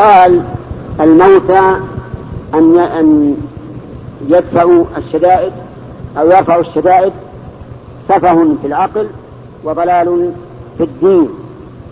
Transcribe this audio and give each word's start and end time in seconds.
قال 0.00 0.42
الموتى 1.00 1.76
أن 2.54 2.78
أن 2.78 3.36
يدفعوا 4.28 4.84
الشدائد 4.96 5.52
أو 6.18 6.30
يرفعوا 6.30 6.60
الشدائد 6.60 7.12
سفه 8.08 8.56
في 8.62 8.66
العقل 8.66 9.08
وضلال 9.64 10.32
في 10.78 10.84
الدين. 10.84 11.28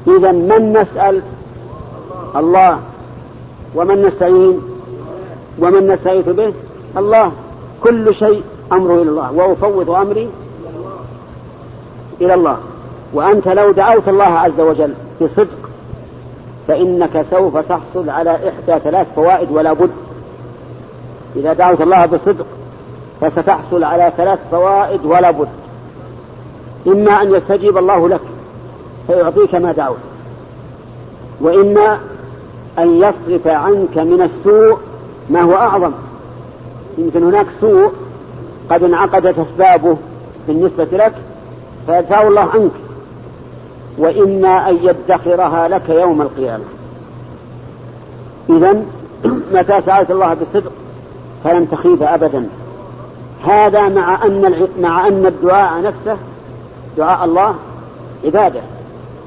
إذا 0.07 0.33
من 0.33 0.73
نسأل؟ 0.73 1.23
الله. 2.37 2.79
ومن 3.75 4.03
نستعين؟ 4.03 4.61
ومن 5.59 5.87
نستغيث 5.87 6.29
به؟ 6.29 6.53
الله. 6.97 7.33
كل 7.83 8.15
شيء 8.15 8.43
أمره 8.73 9.03
إلى 9.03 9.11
الله. 9.11 9.33
وأفوض 9.33 9.91
أمري 9.91 10.29
إلى 12.21 12.35
الله. 12.35 12.59
وأنت 13.15 13.49
لو 13.49 13.73
دعوت 13.73 14.09
الله 14.09 14.25
عز 14.25 14.61
وجل 14.61 14.95
بصدق 15.21 15.64
فإنك 16.69 17.27
سوف 17.31 17.57
تحصل 17.57 18.11
على 18.11 18.31
إحدى 18.31 18.81
ثلاث 18.85 19.07
فوائد 19.17 19.51
ولا 19.51 19.73
بد. 19.73 19.91
إذا 21.37 21.53
دعوت 21.53 21.81
الله 21.81 22.07
بصدق 22.07 22.47
فستحصل 23.21 23.85
على 23.85 24.13
ثلاث 24.17 24.39
فوائد 24.51 25.05
ولا 25.05 25.31
بد. 25.31 25.49
إما 26.87 27.23
أن 27.23 27.35
يستجيب 27.35 27.79
الله 27.79 28.09
لك 28.09 28.21
فيعطيك 29.07 29.55
ما 29.55 29.73
دعوت 29.73 29.99
وإما 31.41 31.99
أن 32.79 32.97
يصرف 32.99 33.47
عنك 33.47 33.99
من 33.99 34.23
السوء 34.23 34.79
ما 35.31 35.43
هو 35.43 35.55
أعظم. 35.55 35.93
يمكن 36.99 37.23
هناك 37.23 37.47
سوء 37.61 37.93
قد 38.71 38.83
انعقدت 38.83 39.39
أسبابه 39.39 39.97
بالنسبة 40.49 40.89
لك 40.93 41.13
فيدفعه 41.87 42.29
الله 42.29 42.41
عنك. 42.41 42.71
وإما 43.99 44.69
أن 44.69 44.79
يدخرها 44.83 45.69
لك 45.69 45.89
يوم 45.89 46.23
القيامة. 46.23 46.65
إذا 48.51 48.83
متى 49.55 49.81
سألت 49.81 50.11
الله 50.11 50.35
بصدق 50.35 50.73
فلن 51.45 51.71
تخيب 51.71 52.03
أبدا. 52.03 52.47
هذا 53.45 53.89
مع 53.89 54.25
أن 54.25 54.69
مع 54.81 55.07
أن 55.07 55.27
الدعاء 55.27 55.83
نفسه 55.83 56.17
دعاء 56.97 57.25
الله 57.25 57.55
عبادة. 58.25 58.61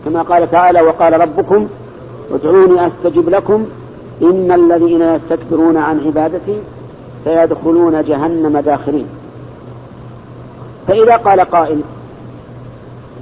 كما 0.06 0.22
قال 0.22 0.52
تعالى 0.52 0.82
وقال 0.82 1.22
ربكم 1.22 1.68
ادعوني 2.34 2.88
أستجب 2.88 3.30
لكم 3.30 3.66
إن 4.22 4.52
الذين 4.52 5.02
يستكبرون 5.02 5.78
عن 5.78 6.06
عبادتي 6.06 6.58
سيدخلون 7.24 8.04
جهنم 8.04 8.60
داخرين. 8.60 9.08
فإذا 10.88 11.16
قال 11.16 11.40
قائل 11.40 11.82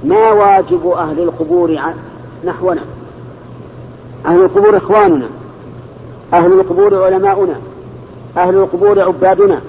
ما 0.04 0.32
واجب 0.32 0.88
أهل 0.88 1.20
القبور 1.20 1.80
نحونا. 2.44 2.82
أهل 4.26 4.40
القبور 4.40 4.76
إخواننا. 4.76 5.26
أهل 6.32 6.52
القبور 6.52 7.04
علماؤنا. 7.04 7.54
أهل 8.36 8.54
القبور 8.54 9.00
عبادنا. 9.00 9.60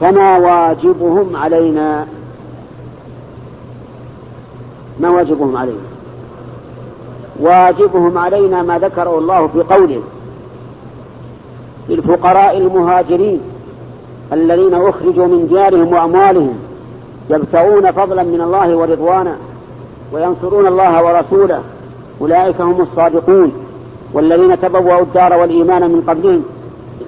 فما 0.00 0.38
واجبهم 0.38 1.36
علينا. 1.36 2.06
ما 5.00 5.10
واجبهم 5.10 5.56
علينا؟ 5.56 5.88
واجبهم 7.40 8.18
علينا 8.18 8.62
ما 8.62 8.78
ذكره 8.78 9.18
الله 9.18 9.46
في 9.48 9.60
قوله. 9.60 10.02
للفقراء 11.88 12.58
المهاجرين 12.58 13.40
الذين 14.32 14.74
أخرجوا 14.74 15.26
من 15.26 15.46
ديارهم 15.48 15.92
وأموالهم. 15.92 16.67
يبتغون 17.30 17.90
فضلا 17.90 18.22
من 18.22 18.40
الله 18.40 18.76
ورضوانا 18.76 19.36
وينصرون 20.12 20.66
الله 20.66 21.04
ورسوله. 21.04 21.62
أولئك 22.20 22.60
هم 22.60 22.80
الصادقون. 22.80 23.52
والذين 24.12 24.60
تبوأوا 24.60 25.02
الدار 25.02 25.32
والإيمان 25.40 25.90
من 25.90 26.04
قبلهم 26.08 26.44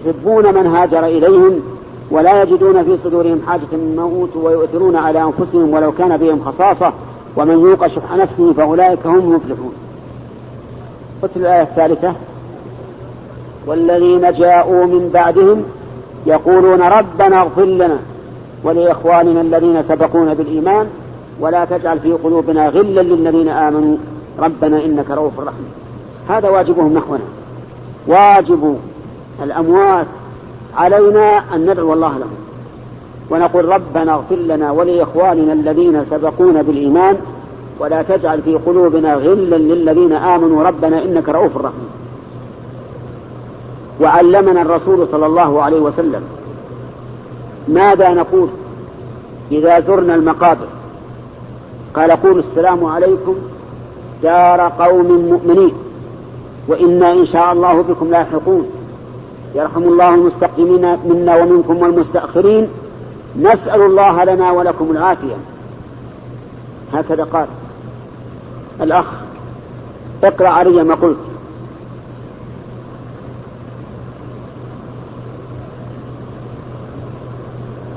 يحبون 0.05 0.55
من 0.55 0.67
هاجر 0.67 1.05
إليهم 1.05 1.61
ولا 2.11 2.43
يجدون 2.43 2.85
في 2.85 2.99
صدورهم 3.05 3.41
حاجة 3.47 3.67
مما 3.73 4.03
أوتوا 4.03 4.49
ويؤثرون 4.49 4.97
على 4.97 5.23
أنفسهم 5.23 5.75
ولو 5.75 5.93
كان 5.93 6.17
بهم 6.17 6.41
خصاصة. 6.45 6.93
ومن 7.37 7.59
يوق 7.59 7.87
شح 7.87 8.17
نفسه 8.17 8.53
فأولئك 8.53 9.07
هم 9.07 9.19
المفلحون. 9.19 9.73
قلت 11.23 11.37
الآية 11.37 11.63
الثالثة. 11.63 12.15
والذين 13.67 14.33
جاءوا 14.33 14.87
من 14.87 15.11
بعدهم 15.15 15.63
يقولون 16.27 16.83
ربنا 16.83 17.41
اغفر 17.41 17.65
لنا. 17.65 17.99
ولإخواننا 18.65 19.41
الذين 19.41 19.83
سبقونا 19.83 20.35
بالإيمان 20.35 20.87
ولا 21.41 21.65
تجعل 21.65 22.01
في 22.01 22.13
قلوبنا 22.13 22.69
غلا 22.69 23.01
للذين 23.01 23.49
آمنوا. 23.49 23.97
ربنا 24.39 24.85
إنك 24.85 25.11
رؤوف 25.11 25.41
رحيم. 25.41 25.73
هذا 26.29 26.49
واجبهم 26.49 26.95
نحونا. 26.95 27.25
واجب 28.07 28.77
الأموات 29.43 30.07
علينا 30.77 31.43
أن 31.55 31.71
ندعو 31.71 31.93
الله 31.93 32.19
لهم. 32.19 32.37
ونقول 33.31 33.65
ربنا 33.65 34.15
اغفر 34.15 34.37
لنا 34.37 34.71
ولإخواننا 34.71 35.53
الذين 35.53 36.05
سبقونا 36.05 36.63
بالإيمان 36.63 37.17
ولا 37.79 38.03
تجعل 38.03 38.43
في 38.43 38.55
قلوبنا 38.55 39.15
غلا 39.15 39.57
للذين 39.57 40.13
آمنوا. 40.13 40.65
ربنا 40.65 41.03
إنك 41.03 41.29
رؤوف 41.29 41.57
رحيم. 41.57 41.91
وعلمنا 44.01 44.63
الرسول 44.63 45.09
صلى 45.13 45.27
الله 45.27 45.63
عليه 45.63 45.81
وسلم 45.81 46.23
ماذا 47.71 48.09
نقول 48.11 48.49
إذا 49.53 49.81
زرنا 49.81 50.15
المقابر؟ 50.15 50.67
قال 51.95 52.11
قولوا 52.11 52.39
السلام 52.39 52.85
عليكم 52.85 53.35
دار 54.23 54.61
قوم 54.61 55.07
مؤمنين 55.07 55.73
وإنا 56.69 57.13
إن 57.13 57.27
شاء 57.27 57.53
الله 57.53 57.83
بكم 57.83 58.11
لاحقون. 58.11 58.71
يرحم 59.55 59.83
الله 59.83 60.15
المستقدمين 60.15 60.99
منا 61.09 61.37
ومنكم 61.37 61.77
والمستأخرين. 61.77 62.69
نسأل 63.41 63.83
الله 63.83 64.25
لنا 64.25 64.51
ولكم 64.51 64.91
العافية. 64.91 65.37
هكذا 66.95 67.25
قال 67.25 67.47
الأخ 68.81 69.07
اقرأ 70.25 70.49
علي 70.49 70.85
ما 70.85 70.95
قلت. 70.95 71.30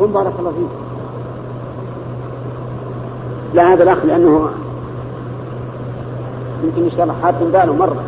قل 0.04 0.10
بارك 0.10 0.34
الله 0.40 0.52
فيك. 0.52 0.68
لا 3.54 3.74
هذا 3.74 3.84
الأخ 3.84 3.98
لأنه 4.06 4.50
يمكن 6.64 6.88
يشتغل 6.88 7.12
حاط 7.24 7.34
باله 7.54 7.74
مرة. 7.74 8.04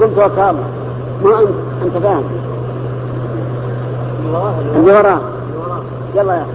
قلت 0.00 0.18
وكام 0.18 0.56
ما 1.24 1.40
أنت 1.40 1.48
أنت 1.84 2.04
فاهم. 2.04 2.24
اللي 4.76 4.92
وراه. 4.92 5.20
يلا 6.14 6.34
يا 6.34 6.46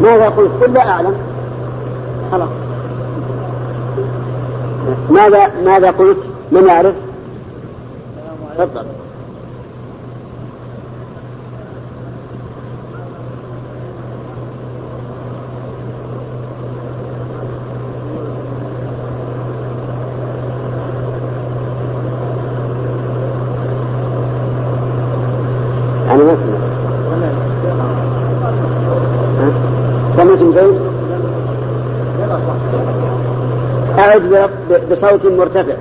ماذا 0.00 0.28
قلت 0.28 0.50
قل 0.62 0.72
لا 0.72 0.88
أعلم. 0.88 1.14
خلاص. 2.32 2.65
ماذا 5.10 5.50
ماذا 5.64 5.90
قلت؟ 5.90 6.18
من 6.52 6.66
يعرف؟ 6.66 6.94
تفضل 8.58 8.86
أنا 26.10 26.24
ما 26.24 26.36
سمعت 26.36 26.66
سمعت 30.16 30.38
زين 30.38 30.78
أعد 34.16 34.50
بصوت 34.90 35.26
مرتفع. 35.26 35.74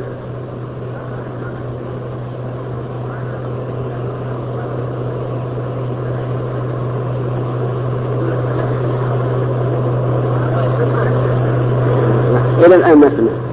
إلى 12.66 12.76
الآن 12.76 12.98
ما 12.98 13.10
سمعت. 13.10 13.46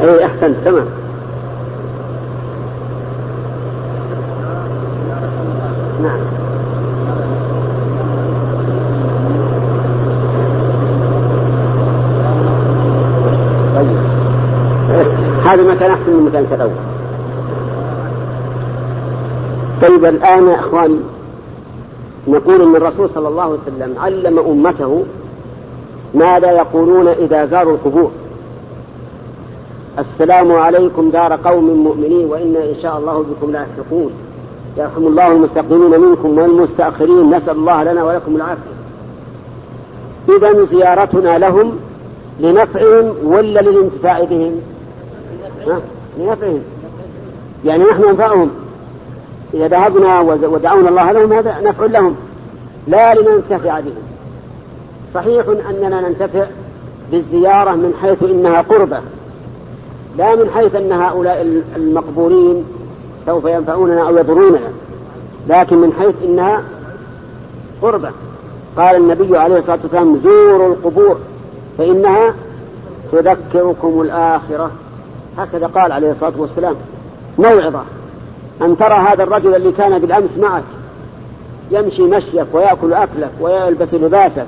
أي 0.00 0.26
أحسنت 0.26 0.56
تمام 0.64 0.86
نعم 6.02 6.18
طيب 13.74 15.34
هذا 15.54 15.74
مكان 15.74 15.90
أحسن 15.90 16.12
من 16.12 16.22
مكان 16.22 16.46
الأول 16.52 16.70
طيب 19.82 20.04
الآن 20.04 20.48
يا 20.48 20.60
أخواني 20.60 21.00
نقول 22.28 22.62
إن 22.62 22.76
الرسول 22.76 23.10
صلى 23.14 23.28
الله 23.28 23.42
عليه 23.42 23.52
وسلم 23.52 23.98
علم 23.98 24.38
أمته 24.38 25.04
ماذا 26.14 26.50
يقولون 26.50 27.08
إذا 27.08 27.44
زاروا 27.44 27.72
القبور. 27.72 28.10
السلام 29.98 30.52
عليكم 30.52 31.10
دار 31.10 31.38
قوم 31.44 31.64
مؤمنين 31.64 32.26
وإنا 32.26 32.58
إن 32.58 32.74
شاء 32.82 32.98
الله 32.98 33.24
بكم 33.30 33.52
لاحقون. 33.52 34.12
يرحم 34.76 35.06
الله 35.06 35.32
المستقدمين 35.32 36.00
منكم 36.00 36.38
والمستأخرين. 36.38 37.36
نسأل 37.36 37.50
الله 37.50 37.82
لنا 37.82 38.04
ولكم 38.04 38.36
العافية. 38.36 38.74
اذا 40.28 40.64
زيارتنا 40.64 41.38
لهم 41.38 41.72
لنفعهم 42.40 43.14
ولا 43.24 43.60
للانتفاع 43.60 44.24
بهم؟ 44.24 44.60
لنفعهم 46.18 46.62
يعني 47.64 47.84
نحن 47.84 48.02
ننفعهم. 48.08 48.50
إذا 49.54 49.68
ذهبنا 49.68 50.20
ودعونا 50.20 50.88
الله 50.88 51.12
لهم 51.12 51.32
هذا 51.32 51.60
نفع 51.60 51.84
لهم. 51.86 52.16
لا 52.88 53.14
لننتفع 53.14 53.80
بهم. 53.80 54.02
صحيح 55.14 55.46
أننا 55.70 56.08
ننتفع 56.08 56.46
بالزيارة 57.10 57.70
من 57.70 57.94
حيث 58.02 58.22
إنها 58.22 58.60
قربة. 58.60 59.00
لا 60.18 60.34
من 60.34 60.50
حيث 60.54 60.74
أن 60.74 60.92
هؤلاء 60.92 61.62
المقبورين 61.76 62.64
سوف 63.26 63.44
ينفعوننا 63.44 64.08
أو 64.08 64.18
يضروننا. 64.18 64.60
لكن 65.48 65.78
من 65.78 65.92
حيث 65.92 66.14
إنها 66.24 66.62
قربة. 67.82 68.10
قال 68.76 68.96
النبي 68.96 69.38
عليه 69.38 69.58
الصلاة 69.58 69.78
والسلام 69.82 70.18
زوروا 70.18 70.74
القبور 70.74 71.16
فإنها 71.78 72.34
تذكركم 73.12 74.00
الآخرة. 74.00 74.70
هكذا 75.38 75.66
قال 75.66 75.92
عليه 75.92 76.10
الصلاة 76.10 76.32
والسلام 76.36 76.74
موعظة 77.38 77.82
أن 78.62 78.76
ترى 78.76 78.94
هذا 78.94 79.22
الرجل 79.22 79.54
اللي 79.54 79.72
كان 79.72 79.98
بالأمس 79.98 80.30
معك 80.38 80.62
يمشي 81.70 82.02
مشيك 82.02 82.46
ويأكل 82.52 82.92
أكلك 82.92 83.30
ويلبس 83.40 83.94
لباسك 83.94 84.46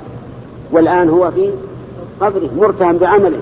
والآن 0.73 1.09
هو 1.09 1.31
في 1.31 1.51
قبره 2.21 2.51
مرتهم 2.57 2.97
بعمله. 2.97 3.39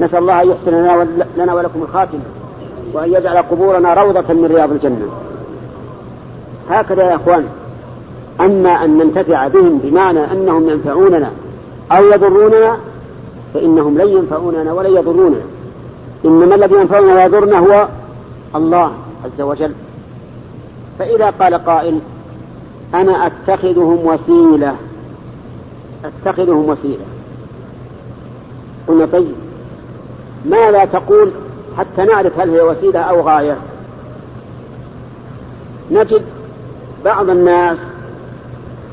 نسأل 0.00 0.18
الله 0.18 0.42
أن 0.42 0.48
يحسن 0.48 1.06
لنا 1.36 1.54
ولكم 1.54 1.82
الخاتمة 1.82 2.20
وأن 2.92 3.12
يجعل 3.12 3.36
قبورنا 3.36 3.94
روضة 3.94 4.34
من 4.34 4.46
رياض 4.46 4.70
الجنة. 4.70 5.06
هكذا 6.70 7.02
يا 7.02 7.16
أخوان 7.16 7.46
أما 8.40 8.84
أن 8.84 8.98
ننتفع 8.98 9.48
بهم 9.48 9.78
بمعنى 9.78 10.32
أنهم 10.32 10.70
ينفعوننا 10.70 11.30
أو 11.92 12.04
يضروننا 12.04 12.76
فإنهم 13.54 13.98
لن 13.98 14.08
ينفعوننا 14.08 14.72
ولا 14.72 14.88
يضروننا. 14.88 15.40
إنما 16.24 16.54
الذي 16.54 16.74
ينفعنا 16.74 17.14
ويضرنا 17.14 17.58
هو 17.58 17.88
الله 18.54 18.92
عز 19.24 19.40
وجل. 19.40 19.72
فإذا 20.98 21.30
قال 21.30 21.54
قائل 21.54 21.98
أنا 22.94 23.26
أتخذهم 23.26 24.06
وسيلة. 24.06 24.76
أتخذهم 26.04 26.68
وسيلة. 26.68 27.04
قلنا 28.88 29.06
طيب 29.06 29.34
ماذا 30.44 30.84
تقول 30.84 31.30
حتى 31.78 32.04
نعرف 32.04 32.40
هل 32.40 32.50
هي 32.50 32.60
وسيلة 32.60 33.00
أو 33.00 33.20
غاية؟ 33.20 33.56
نجد 35.90 36.22
بعض 37.04 37.30
الناس 37.30 37.78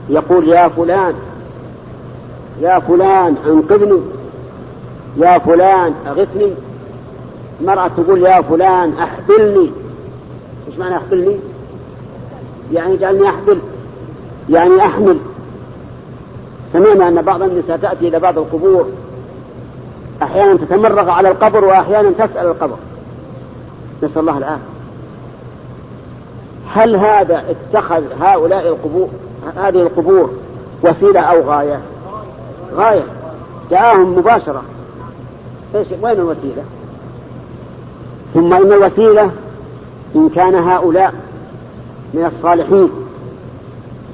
يقول 0.09 0.47
يا 0.47 0.67
فلان 0.67 1.13
يا 2.61 2.79
فلان 2.79 3.35
أنقذني. 3.47 4.01
يا 5.17 5.37
فلان 5.37 5.93
أغثني. 6.07 6.53
المرأة 7.61 7.88
تقول 7.88 8.21
يا 8.21 8.41
فلان 8.41 8.94
احبلني 8.94 9.71
إيش 10.67 10.79
معنى 10.79 10.97
احبلني؟ 10.97 11.38
يعني 12.73 12.94
اجعلني 12.94 13.29
احبل 13.29 13.59
يعني 14.50 14.85
أحمل 14.85 15.17
سمعنا 16.73 17.07
أن 17.07 17.21
بعض 17.21 17.41
النساء 17.41 17.77
تأتي 17.77 18.07
إلى 18.07 18.19
بعض 18.19 18.38
القبور 18.38 18.88
أحيانا 20.23 20.57
تتمرغ 20.57 21.09
على 21.09 21.31
القبر 21.31 21.65
وأحيانا 21.65 22.11
تسأل 22.11 22.45
القبر 22.47 22.77
نسأل 24.03 24.19
الله 24.19 24.38
العافية 24.38 24.73
هل 26.73 26.95
هذا 26.95 27.44
اتخذ 27.49 28.03
هؤلاء 28.21 28.67
القبور 28.67 29.09
هذه 29.57 29.81
القبور 29.81 30.29
وسيلة 30.83 31.19
أو 31.19 31.41
غاية؟ 31.41 31.79
غاية 32.75 33.03
دعاهم 33.71 34.17
مباشرة 34.17 34.63
إيش 35.75 35.88
وين 36.01 36.19
الوسيلة؟ 36.19 36.63
ثم 38.33 38.53
إن 38.53 38.74
الوسيلة 38.74 39.31
إن 40.15 40.30
كان 40.30 40.56
هؤلاء 40.56 41.13
من 42.13 42.25
الصالحين 42.25 42.89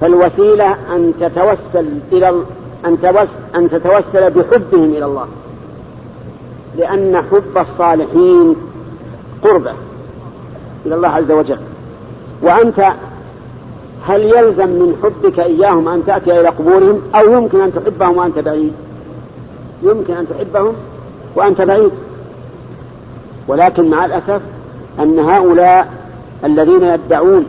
فالوسيلة 0.01 0.75
أن 0.95 1.13
تتوسل 1.19 1.88
إلى 2.12 2.30
أن, 2.86 2.98
أن 3.56 3.69
تتوسل 3.69 4.31
بحبهم 4.31 4.83
إلى 4.83 5.06
الله 5.06 5.25
لأن 6.77 7.24
حب 7.31 7.57
الصالحين 7.57 8.56
قربة 9.44 9.74
إلى 10.86 10.95
الله 10.95 11.07
عز 11.07 11.31
وجل. 11.31 11.60
وأنت 12.42 12.94
هل 14.07 14.21
يلزم 14.21 14.69
من 14.69 14.95
حبك 15.04 15.39
إياهم 15.39 15.88
أن 15.88 16.06
تأتي 16.06 16.39
إلى 16.39 16.50
قبورهم؟ 16.50 17.01
أو 17.16 17.33
يمكن 17.33 17.62
أن 17.62 17.74
تحبهم 17.74 18.18
وأنت 18.18 18.39
بعيد؟ 18.39 18.74
يمكن 19.83 20.13
أن 20.13 20.27
تحبهم 20.30 20.74
وأنت 21.36 21.62
بعيد. 21.62 21.92
ولكن 23.50 23.90
مع 23.90 24.06
الأسف 24.06 24.42
أن 25.00 25.19
هؤلاء 25.19 25.94
الذين 26.44 26.84
يدعون 26.84 27.46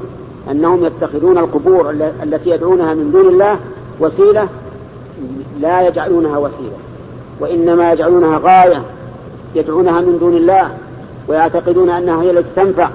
أنهم 0.50 0.84
يتخذون 0.84 1.38
القبور 1.38 1.90
التي 2.22 2.50
يدعونها 2.50 2.94
من 2.94 3.10
دون 3.12 3.28
الله 3.28 3.58
وسيلة 4.00 4.48
لا 5.60 5.88
يجعلونها 5.88 6.38
وسيلة 6.38 6.76
وإنما 7.40 7.92
يجعلونها 7.92 8.40
غاية 8.42 8.82
يدعونها 9.54 10.00
من 10.00 10.18
دون 10.18 10.36
الله 10.36 10.70
ويعتقدون 11.28 11.90
أنها 11.90 12.22
هي 12.22 12.30
التي 12.30 12.48
تنفع. 12.56 12.88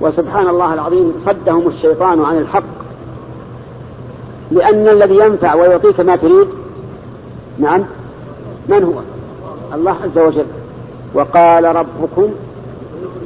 وسبحان 0.00 0.48
الله 0.48 0.74
العظيم 0.74 1.12
صدهم 1.26 1.68
الشيطان 1.68 2.24
عن 2.24 2.38
الحق. 2.38 2.62
لأن 4.50 4.88
الذي 4.88 5.16
ينفع 5.16 5.54
ويعطيك 5.54 6.00
ما 6.00 6.16
تريد 6.16 6.46
نعم 7.58 7.84
من 8.68 8.84
هو؟ 8.84 8.94
الله 9.74 9.96
عز 10.04 10.18
وجل. 10.18 10.46
وقال 11.14 11.64
ربكم 11.64 12.30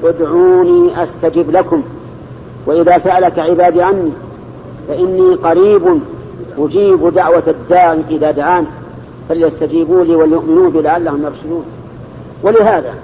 ادعوني 0.05 1.03
أستجب 1.03 1.51
لكم. 1.51 1.83
وإذا 2.67 2.99
سألك 2.99 3.39
عبادي 3.39 3.83
عني 3.83 4.11
فإني 4.89 5.35
قريب 5.35 6.01
أجيب 6.59 7.15
دعوة 7.15 7.43
الداع 7.47 7.99
إذا 8.11 8.31
دعان. 8.31 8.67
فليستجيبوا 9.29 10.05
لي 10.05 10.17
وليؤمنوا 10.17 10.71
بي 10.71 10.83
لعلهم 10.83 11.23
يرشدون. 11.23 11.65
ولهذا 12.43 12.95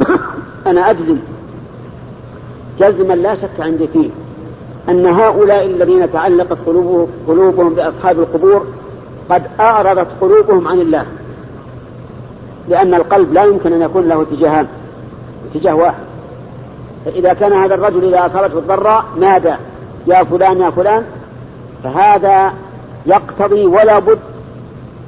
أنا 0.66 0.90
أجزم 0.90 1.16
جزما 2.80 3.14
لا 3.14 3.34
شك 3.34 3.60
عندي 3.60 3.86
فيه 3.86 4.10
أن 4.88 5.06
هؤلاء 5.06 5.66
الذين 5.66 6.12
تعلقت 6.12 6.58
قلوبهم 7.28 7.74
بأصحاب 7.74 8.18
القبور 8.18 8.66
قد 9.30 9.42
أعرضت 9.60 10.06
قلوبهم 10.20 10.68
عن 10.68 10.80
الله. 10.80 11.04
لأن 12.68 12.94
القلب 12.94 13.32
لا 13.32 13.44
يمكن 13.44 13.72
أن 13.72 13.82
يكون 13.82 14.08
له 14.08 14.22
اتجاهان. 14.22 14.66
اتجاه 15.50 15.74
واحد. 15.74 16.04
فإذا 17.04 17.32
كان 17.32 17.52
هذا 17.52 17.74
الرجل 17.74 18.04
إذا 18.14 18.26
أصابته 18.26 18.58
الضراء 18.58 19.04
نادى 19.20 19.54
يا 20.06 20.24
فلان 20.24 20.60
يا 20.60 20.70
فلان. 20.70 21.04
فهذا 21.84 22.52
يقتضي 23.06 23.66
ولا 23.66 23.98
بد 23.98 24.18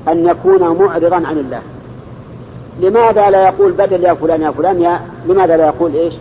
أن 0.08 0.26
يكون 0.26 0.78
معرضا 0.78 1.16
عن 1.16 1.38
الله. 1.38 1.60
لماذا 2.80 3.30
لا 3.30 3.42
يقول 3.44 3.72
بدل 3.72 4.04
يا 4.04 4.14
فلان 4.14 4.42
يا 4.42 4.50
فلان؟ 4.50 4.80
يا 4.80 5.00
لماذا 5.26 5.56
لا 5.56 5.66
يقول 5.66 5.94
إيش؟ 5.94 6.14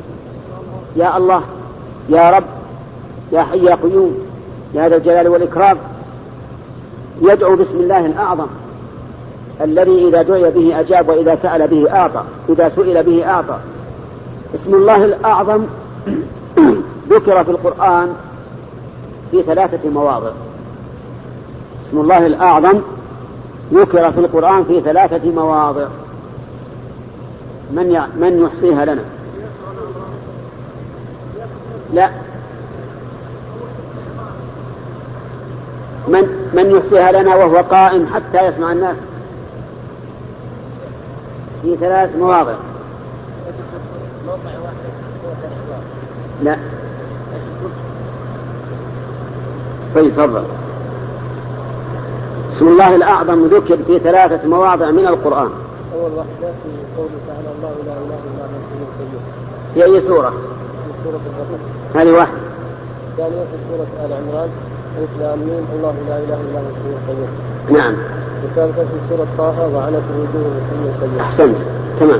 يا 0.95 1.17
الله 1.17 1.41
يا 2.09 2.31
رب 2.31 2.43
يا 3.31 3.41
حي 3.43 3.65
يا 3.65 3.75
قيوم 3.75 4.17
يا 4.73 4.89
ذا 4.89 4.95
الجلال 4.95 5.27
والإكرام. 5.27 5.77
يدعو 7.21 7.55
باسم 7.55 7.79
الله 7.79 8.05
الأعظم. 8.05 8.47
الذي 9.61 10.07
إذا 10.07 10.21
دعي 10.21 10.51
به 10.51 10.79
أجاب 10.79 11.09
وإذا 11.09 11.35
سأل 11.35 11.67
به 11.67 11.91
أعطى 11.91 12.23
إذا 12.49 12.69
سئل 12.75 13.03
به 13.03 13.29
أعطى. 13.29 13.57
اسم 14.55 14.75
الله 14.75 15.05
الأعظم 15.05 15.65
ذكر 17.09 17.43
في 17.43 17.51
القرآن 17.51 18.13
في 19.31 19.43
ثلاثة 19.43 19.89
مواضع. 19.89 20.31
اسم 21.87 21.97
الله 21.97 22.25
الأعظم 22.25 22.81
ذكر 23.73 24.11
في 24.11 24.19
القرآن 24.19 24.63
في 24.63 24.81
ثلاثة 24.81 25.31
مواضع. 25.31 25.87
من 27.71 28.01
من 28.19 28.41
يحصيها 28.43 28.85
لنا؟ 28.85 29.03
لا. 31.93 32.09
من 36.07 36.49
من 36.53 36.71
يحصيها 36.71 37.11
لنا 37.11 37.35
وهو 37.35 37.57
قائم 37.57 38.07
حتى 38.13 38.47
يسمع 38.47 38.71
الناس. 38.71 38.95
في 41.65 41.75
ثلاث 41.75 42.15
مواضع. 42.15 42.53
لا. 46.43 46.57
طيب 49.95 50.13
تفضل. 50.13 50.43
اسم 52.51 52.67
الله 52.67 52.95
الأعظم 52.95 53.45
ذكر 53.45 53.77
في 53.77 53.99
ثلاثة 53.99 54.47
مواضع 54.47 54.91
من 54.91 55.07
القرآن. 55.07 55.49
أول 55.93 56.11
واحدة 56.11 56.51
في 56.63 56.69
قوله 56.97 57.09
تعالى 57.27 57.49
الله 57.57 57.69
لا 57.85 57.93
إله 57.93 58.19
إلا 58.25 58.43
هو 58.43 58.49
القيوم. 58.81 59.23
في 59.73 59.83
أي 59.85 60.01
سورة؟ 60.01 60.29
في 60.29 60.35
سورة 61.03 61.19
البقرة. 61.25 62.01
هذه 62.01 62.11
واحدة. 62.11 62.37
الثانية 63.11 63.43
في 63.43 63.57
سورة 63.69 64.05
آل 64.05 64.13
عمران. 64.13 64.49
ألف 64.97 65.09
لام 65.19 65.39
الله 65.75 65.95
لا 66.09 66.17
إله 66.17 66.37
إلا 66.41 66.59
هو 66.59 66.67
الحي 66.69 66.89
القيوم 66.89 67.29
نعم. 67.69 67.95
الثالثة 68.43 68.81
في 68.81 68.99
سورة 69.09 69.27
طه 69.37 69.75
وعنت 69.75 70.03
الوجوه 70.15 70.51
الحي 70.57 70.95
القيوم 70.95 71.19
أحسنت. 71.19 71.57
تمام. 71.99 72.19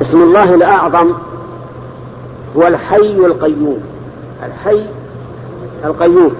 اسم 0.00 0.22
الله 0.22 0.54
الأعظم 0.54 1.12
هو 2.56 2.66
الحي 2.66 3.26
القيوم. 3.26 3.80
الحي 4.46 4.82
القيوم. 5.84 6.34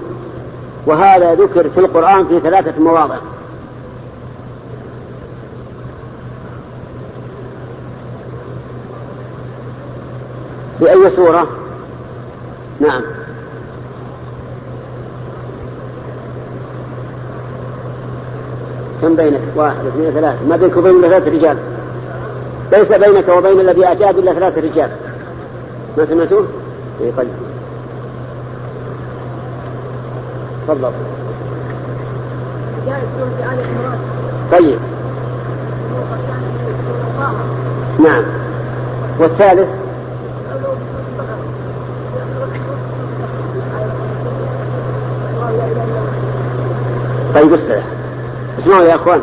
وهذا 0.86 1.34
ذكر 1.34 1.70
في 1.70 1.80
القرآن 1.80 2.28
في 2.28 2.40
ثلاثة 2.40 2.80
مواضع. 2.82 3.16
في 10.78 10.90
أي 10.90 11.10
سورة؟ 11.10 11.46
نعم. 12.80 13.17
كم 19.02 19.16
بينك؟ 19.16 19.40
واحد 19.56 19.86
اثنين 19.86 20.10
ثلاثة. 20.10 20.44
ما 20.48 20.56
بينك 20.56 20.76
وبين 20.76 21.02
ثلاثة 21.02 21.30
رجال. 21.30 21.56
ليس 22.72 22.88
بينك 22.88 23.28
وبين 23.28 23.60
الذي 23.60 23.86
أجاب 23.86 24.18
إلا 24.18 24.32
ثلاثة 24.32 24.60
رجال. 24.60 24.90
ما 25.98 26.06
سمعتوه؟ 26.06 26.46
إيه 27.00 27.12
طيب. 27.16 27.28
تفضل. 30.68 30.92
طيب. 34.52 34.78
نعم. 38.00 38.22
والثالث؟ 39.18 39.68
طيب 47.34 47.54
استرح 47.54 47.97
اسمعوا 48.58 48.84
يا 48.84 48.94
اخوان. 48.94 49.20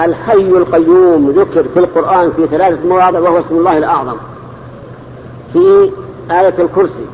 الحي 0.00 0.34
القيوم 0.34 1.30
ذكر 1.30 1.64
في 1.74 1.78
القرآن 1.78 2.32
في 2.36 2.46
ثلاثة 2.46 2.88
مواضع 2.88 3.18
وهو 3.18 3.40
اسم 3.40 3.56
الله 3.56 3.78
الأعظم. 3.78 4.16
في 5.52 5.90
آية 6.30 6.54
الكرسي 6.58 7.06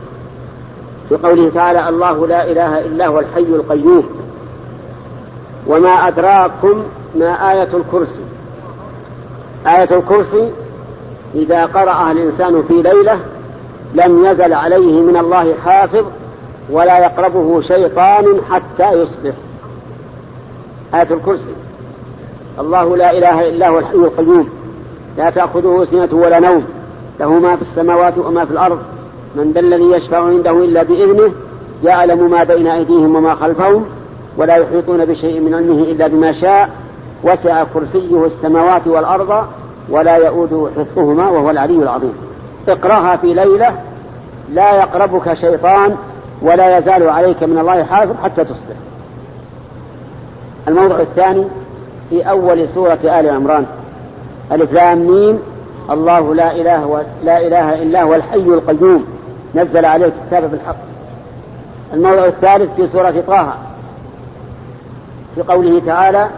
في 1.08 1.16
قوله 1.16 1.50
تعالى 1.54 1.88
الله 1.88 2.26
لا 2.26 2.50
إله 2.50 2.78
إلا 2.80 3.06
هو 3.06 3.18
الحي 3.18 3.40
القيوم. 3.40 4.08
وما 5.66 6.08
أدراكم 6.08 6.82
ما 7.14 7.52
آية 7.52 7.68
الكرسي. 7.74 8.24
آية 9.66 9.96
الكرسي 9.96 10.50
إذا 11.34 11.66
قرأها 11.66 12.12
الإنسان 12.12 12.62
في 12.68 12.82
ليلة 12.82 13.18
لم 13.94 14.24
يزل 14.24 14.52
عليه 14.52 15.00
من 15.00 15.16
الله 15.16 15.54
حافظ 15.64 16.04
ولا 16.70 16.98
يقربه 16.98 17.60
شيطان 17.60 18.40
حتى 18.50 18.92
يصبح. 18.92 19.34
آية 20.94 21.08
الكرسي. 21.10 21.54
الله 22.60 22.96
لا 22.96 23.18
إله 23.18 23.48
إلا 23.48 23.68
هو 23.68 23.78
الحي 23.78 23.94
القيوم. 23.94 24.48
لا 25.18 25.30
تأخذه 25.30 25.86
سنة 25.90 26.08
ولا 26.12 26.38
نوم. 26.38 26.64
له 27.20 27.32
ما 27.32 27.56
في 27.56 27.62
السماوات 27.62 28.18
وما 28.18 28.44
في 28.44 28.50
الأرض. 28.50 28.78
من 29.36 29.52
ذا 29.52 29.60
الذي 29.60 29.90
يشفع 29.90 30.24
عنده 30.24 30.50
إلا 30.50 30.82
بإذنه 30.82 31.32
يعلم 31.84 32.30
ما 32.30 32.44
بين 32.44 32.66
أيديهم 32.66 33.16
وما 33.16 33.34
خلفهم 33.34 33.84
ولا 34.36 34.56
يحيطون 34.56 35.04
بشيء 35.04 35.40
من 35.40 35.54
علمه 35.54 35.82
إلا 35.82 36.06
بما 36.06 36.32
شاء. 36.32 36.70
وسع 37.22 37.64
كرسيه 37.74 38.26
السماوات 38.26 38.86
والأرض 38.86 39.46
ولا 39.88 40.16
يؤود 40.16 40.70
حفظهما 40.78 41.28
وهو 41.28 41.50
العلي 41.50 41.76
العظيم. 41.76 42.12
اقرأها 42.68 43.16
في 43.16 43.34
ليلة 43.34 43.74
لا 44.52 44.74
يقربك 44.74 45.34
شيطان 45.34 45.96
ولا 46.42 46.78
يزال 46.78 47.08
عليك 47.08 47.42
من 47.42 47.58
الله 47.58 47.84
حافظ 47.84 48.14
حتى 48.24 48.44
تصبح. 48.44 48.76
الموضوع 50.68 51.00
الثاني 51.00 51.44
في 52.10 52.22
أول 52.30 52.68
سورة 52.74 52.98
آل 53.04 53.30
عمران. 53.30 53.66
ألف 54.52 54.72
لام 54.72 54.98
ميم. 54.98 55.38
الله 55.90 56.34
لا 56.34 56.52
إله 56.52 57.04
لا 57.24 57.46
إله 57.46 57.82
إلا 57.82 58.02
هو 58.02 58.14
الحي 58.14 58.36
القيوم. 58.36 59.04
نزل 59.54 59.84
عليه 59.84 60.06
الكتاب 60.06 60.50
بالحق. 60.50 60.76
الموضوع 61.92 62.26
الثالث 62.26 62.74
في 62.76 62.88
سورة 62.92 63.14
طه. 63.26 63.54
في 65.34 65.42
قوله 65.42 65.82
تعالى 65.86 66.28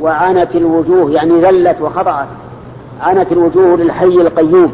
وعنت 0.00 0.54
الوجوه 0.54 1.10
يعني 1.10 1.40
ذلت 1.40 1.80
وخضعت. 1.80 2.28
عنت 3.00 3.32
الوجوه 3.32 3.76
للحي 3.76 4.06
القيوم. 4.06 4.72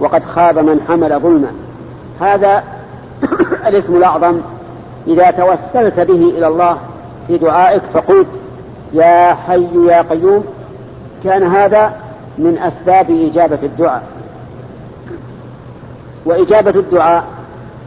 وقد 0.00 0.22
خاب 0.24 0.58
من 0.58 0.80
حمل 0.88 1.20
ظلما. 1.20 1.50
هذا 2.20 2.62
الاسم 3.68 3.96
الأعظم 3.96 4.40
إذا 5.06 5.30
توسلت 5.30 6.00
به 6.00 6.32
إلى 6.36 6.46
الله 6.46 6.78
في 7.30 7.38
دعائك 7.38 7.82
فقلت 7.94 8.26
يا 8.92 9.34
حي 9.34 9.86
يا 9.86 10.02
قيوم 10.02 10.44
كان 11.24 11.42
هذا 11.42 11.92
من 12.38 12.58
أسباب 12.58 13.10
إجابة 13.10 13.58
الدعاء. 13.62 14.02
وإجابة 16.24 16.70
الدعاء 16.70 17.24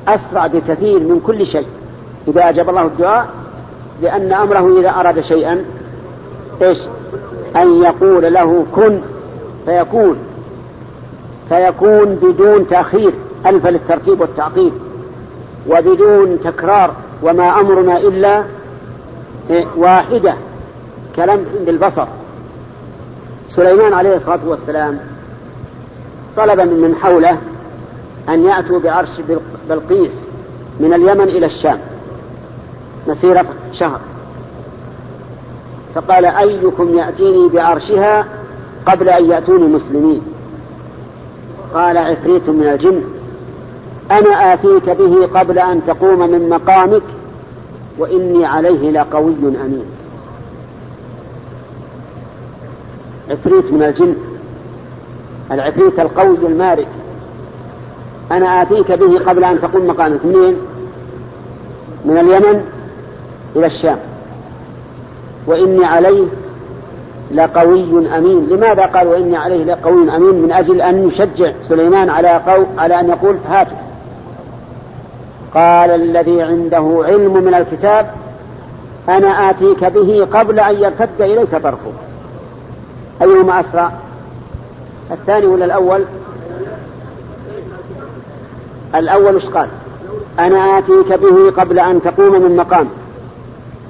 أسرع 0.07 0.47
بكثير 0.47 0.99
من 0.99 1.21
كل 1.27 1.45
شيء. 1.45 1.67
إذا 2.27 2.49
أجاب 2.49 2.69
الله 2.69 2.81
الدعاء 2.85 3.27
لأن 4.01 4.33
أمره 4.33 4.79
إذا 4.79 4.89
أراد 4.89 5.21
شيئا 5.21 5.65
إيش؟ 6.61 6.77
أن 7.55 7.81
يقول 7.81 8.33
له 8.33 8.65
كن 8.75 8.99
فيكون 9.65 10.17
فيكون 11.49 12.05
بدون 12.15 12.67
تأخير 12.67 13.13
ألف 13.45 13.67
للترتيب 13.67 14.21
والتعقيد 14.21 14.73
وبدون 15.69 16.39
تكرار 16.43 16.93
وما 17.23 17.59
أمرنا 17.59 17.97
إلا 17.97 18.43
واحدة 19.75 20.33
كلمح 21.15 21.47
بالبصر 21.65 22.05
سليمان 23.49 23.93
عليه 23.93 24.15
الصلاة 24.15 24.39
والسلام 24.45 24.99
طلب 26.37 26.59
من 26.59 26.95
حوله 27.01 27.37
أن 28.29 28.43
يأتوا 28.43 28.79
بعرش 28.79 29.09
بلقيس 29.69 30.11
من 30.79 30.93
اليمن 30.93 31.29
إلى 31.29 31.45
الشام 31.45 31.79
مسيرة 33.07 33.45
شهر. 33.73 33.99
فقال 35.95 36.25
أيكم 36.25 36.97
يأتيني 36.97 37.49
بعرشها 37.49 38.25
قبل 38.85 39.09
أن 39.09 39.29
يأتوني 39.29 39.67
مسلمين؟ 39.67 40.21
قال 41.73 41.97
عفريت 41.97 42.49
من 42.49 42.67
الجن. 42.67 43.03
أنا 44.11 44.53
آتيك 44.53 44.89
به 44.89 45.39
قبل 45.39 45.59
أن 45.59 45.81
تقوم 45.87 46.19
من 46.19 46.49
مقامك 46.49 47.03
وإني 47.97 48.45
عليه 48.45 48.91
لقوي 48.91 49.35
أمين. 49.43 49.85
عفريت 53.29 53.73
من 53.73 53.83
الجن. 53.83 54.15
العفريت 55.51 55.99
القوي 55.99 56.37
المارك. 56.37 56.87
أنا 58.31 58.61
آتيك 58.61 58.91
به 58.91 59.19
قبل 59.19 59.43
أن 59.43 59.61
تقوم 59.61 59.87
مقامك 59.87 60.25
منين؟ 60.25 60.55
من 62.05 62.17
اليمن 62.17 62.63
إلى 63.55 63.65
الشام. 63.65 63.97
وإني 65.47 65.85
عليه 65.85 66.27
لقوي 67.31 68.17
أمين. 68.17 68.47
لماذا 68.49 68.85
قال 68.85 69.07
وإني 69.07 69.37
عليه 69.37 69.63
لقوي 69.63 70.15
أمين؟ 70.15 70.41
من 70.41 70.51
أجل 70.51 70.81
أن 70.81 71.07
يشجع 71.07 71.51
سليمان 71.69 72.09
على, 72.09 72.41
قو 72.47 72.63
على 72.77 72.99
أن 72.99 73.09
يقول 73.09 73.37
هاته 73.49 73.82
قال 75.53 75.89
الذي 75.89 76.41
عنده 76.41 77.03
علم 77.05 77.43
من 77.43 77.53
الكتاب 77.53 78.13
أنا 79.09 79.49
آتيك 79.49 79.83
به 79.85 80.27
قبل 80.33 80.59
أن 80.59 80.75
يرتد 80.75 81.21
إليك 81.21 81.51
طرفك 81.51 81.93
أيهما 83.21 83.59
أسرع؟ 83.59 83.91
الثاني 85.11 85.45
ولا 85.45 85.65
الأول؟ 85.65 86.03
الأول 88.95 89.35
إيش 89.35 89.45
قال؟ 89.45 89.67
أنا 90.39 90.77
آتيك 90.77 91.13
به 91.13 91.51
قبل 91.51 91.79
أن 91.79 92.01
تقوم 92.01 92.41
من 92.41 92.55
مقام. 92.55 92.89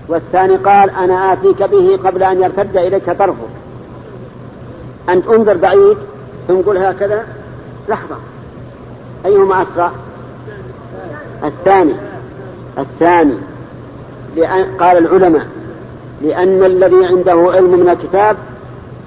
والثاني 0.08 0.56
قال 0.56 0.90
أنا 0.90 1.34
آتيك 1.34 1.64
به 1.64 2.00
قبل 2.06 2.24
أن 2.24 2.42
يرتد 2.44 2.78
إليك 2.78 3.10
طرفك 3.10 3.54
أنت 5.10 5.28
انظر 5.28 5.58
بعيد 5.58 5.98
ثم 6.48 6.62
قل 6.62 6.78
هكذا. 6.78 7.24
لحظة. 7.90 8.16
أيهما 9.26 9.62
أسرع؟ 9.62 9.92
الثاني 11.44 11.96
الثاني 12.78 13.38
لأن 14.36 14.66
قال 14.80 14.98
العلماء 14.98 15.48
لأن 16.22 16.64
الذي 16.64 17.06
عنده 17.06 17.52
علم 17.54 17.80
من 17.80 17.90
الكتاب 17.90 18.38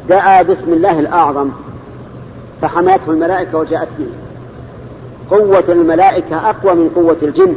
دعا 0.08 0.42
باسم 0.42 0.72
الله 0.72 1.00
الأعظم 1.00 1.50
فحماته 2.62 3.10
الملائكة 3.10 3.58
وجاءت 3.58 3.88
به. 3.98 4.06
قوة 5.30 5.64
الملائكة 5.68 6.50
أقوى 6.50 6.74
من 6.74 6.88
قوة 6.88 7.16
الجن. 7.22 7.54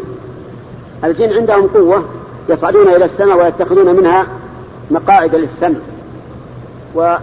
الجن 1.03 1.33
عندهم 1.33 1.67
قوة 1.67 2.03
يصعدون 2.49 2.87
إلى 2.87 3.05
السماء 3.05 3.37
ويتخذون 3.37 3.95
منها 3.95 4.27
مقاعد 4.91 5.35
للسمع. 5.35 5.79
وأما 6.93 7.19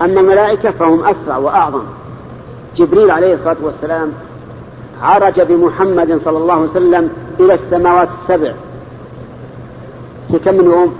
الملائكة 0.00 0.70
فهم 0.70 1.04
أسرع 1.04 1.36
وأعظم. 1.36 1.82
جبريل 2.76 3.10
عليه 3.10 3.34
الصلاة 3.34 3.56
والسلام 3.62 4.12
عرج 5.02 5.40
بمحمد 5.40 6.20
صلى 6.24 6.38
الله 6.38 6.54
عليه 6.54 6.70
وسلم 6.70 7.10
إلى 7.40 7.54
السماوات 7.54 8.08
السبع. 8.22 8.52
في 10.30 10.38
كم 10.38 10.54
من 10.54 10.64
يوم؟ 10.64 10.94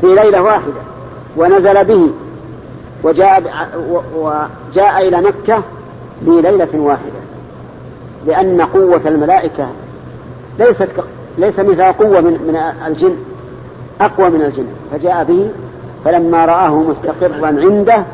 في 0.00 0.06
ليلة 0.06 0.42
واحدة. 0.42 0.80
ونزل 1.36 1.84
به. 1.84 2.10
وجاء, 3.02 3.42
وجاء 4.16 5.08
إلى 5.08 5.20
مكة 5.20 5.62
في 6.24 6.30
ليلة 6.30 6.68
واحدة. 6.74 7.18
لأن 8.26 8.60
قوة 8.60 9.00
الملائكة 9.06 9.68
ليست 10.58 10.88
ليس 11.38 11.58
مثل 11.58 11.82
قوة 11.82 12.20
من 12.20 12.32
من 12.32 12.56
الجن 12.86 13.16
أقوى 14.00 14.30
من 14.30 14.42
الجن. 14.42 14.66
فجاء 14.92 15.24
به 15.24 15.50
فلما 16.04 16.46
رآه 16.46 16.82
مستقرا 16.82 17.46
عنده 17.46 18.04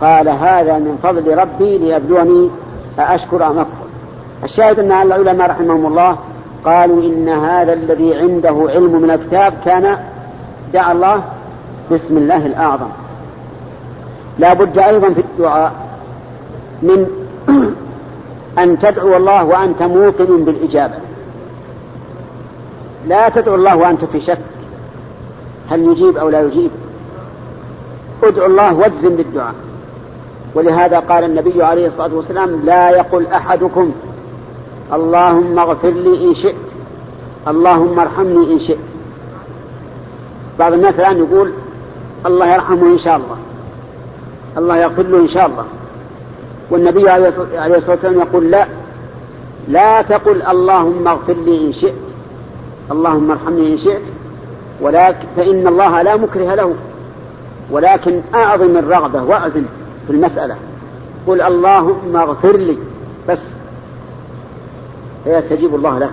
قال 0.00 0.28
هذا 0.28 0.78
من 0.78 0.98
فضل 1.02 1.38
ربي 1.38 1.78
ليبلوني 1.78 2.50
أأشكر 2.98 3.46
أم 3.46 3.58
أكفر. 3.58 3.84
الشاهد 4.44 4.78
أن 4.78 4.92
العلماء 4.92 5.50
رحمهم 5.50 5.86
الله 5.86 6.16
قالوا 6.64 7.02
إن 7.02 7.28
هذا 7.28 7.72
الذي 7.72 8.14
عنده 8.14 8.66
علم 8.68 9.02
من 9.02 9.10
الكتاب 9.10 9.54
كان 9.64 9.98
دعا 10.72 10.92
الله 10.92 11.22
بسم 11.92 12.16
الله 12.16 12.46
الأعظم. 12.46 12.88
لا 14.38 14.54
بد 14.54 14.78
أيضا 14.78 15.10
في 15.10 15.20
الدعاء 15.20 15.72
من 16.82 17.06
أن 18.62 18.78
تدعو 18.78 19.16
الله 19.16 19.44
وأنت 19.44 19.82
موقن 19.82 20.44
بالإجابة. 20.44 20.94
لا 23.06 23.28
تدعو 23.28 23.54
الله 23.54 23.76
وأنت 23.76 24.04
في 24.04 24.20
شك. 24.20 24.38
هل 25.70 25.84
يجيب 25.84 26.16
أو 26.16 26.28
لا 26.28 26.40
يجيب؟ 26.40 26.70
ادعو 28.22 28.46
الله 28.46 28.74
وأجزم 28.74 29.16
بالدعاء. 29.16 29.54
ولهذا 30.54 30.98
قال 30.98 31.24
النبي 31.24 31.62
عليه 31.62 31.86
الصلاة 31.86 32.14
والسلام 32.14 32.60
لا 32.64 32.90
يقل 32.90 33.26
أحدكم 33.26 33.92
اللهم 34.92 35.58
اغفر 35.58 35.90
لي 35.90 36.24
إن 36.30 36.34
شئت 36.34 36.54
اللهم 37.48 38.00
ارحمني 38.00 38.52
إن 38.52 38.58
شئت. 38.60 38.78
بعض 40.58 40.72
الناس 40.72 40.94
الآن 40.94 41.18
يقول 41.18 41.52
الله 42.26 42.54
يرحمه 42.54 42.86
إن 42.86 42.98
شاء 42.98 43.16
الله 43.16 43.36
الله 44.58 44.76
يغفر 44.76 45.02
له 45.02 45.18
إن 45.18 45.28
شاء 45.28 45.46
الله. 45.46 45.64
والنبي 46.70 47.08
عليه 47.08 47.28
الصلاة 47.28 47.90
والسلام 47.90 48.18
يقول 48.20 48.50
لا 48.50 48.66
لا 49.68 50.02
تقل 50.02 50.42
اللهم 50.42 51.08
اغفر 51.08 51.32
لي 51.32 51.66
إن 51.66 51.72
شئت 51.72 51.94
اللهم 52.90 53.30
ارحمني 53.30 53.72
إن 53.72 53.78
شئت 53.78 54.02
ولكن 54.80 55.26
فإن 55.36 55.66
الله 55.66 56.02
لا 56.02 56.16
مكره 56.16 56.54
له 56.54 56.74
ولكن 57.70 58.20
أعظم 58.34 58.76
الرغبة 58.76 59.22
وأعزم. 59.22 59.64
في 60.06 60.12
المسألة. 60.12 60.56
قل 61.26 61.42
اللهم 61.42 62.16
اغفر 62.16 62.56
لي. 62.56 62.78
بس. 63.28 63.38
فيستجيب 65.24 65.74
الله 65.74 65.98
لك. 65.98 66.10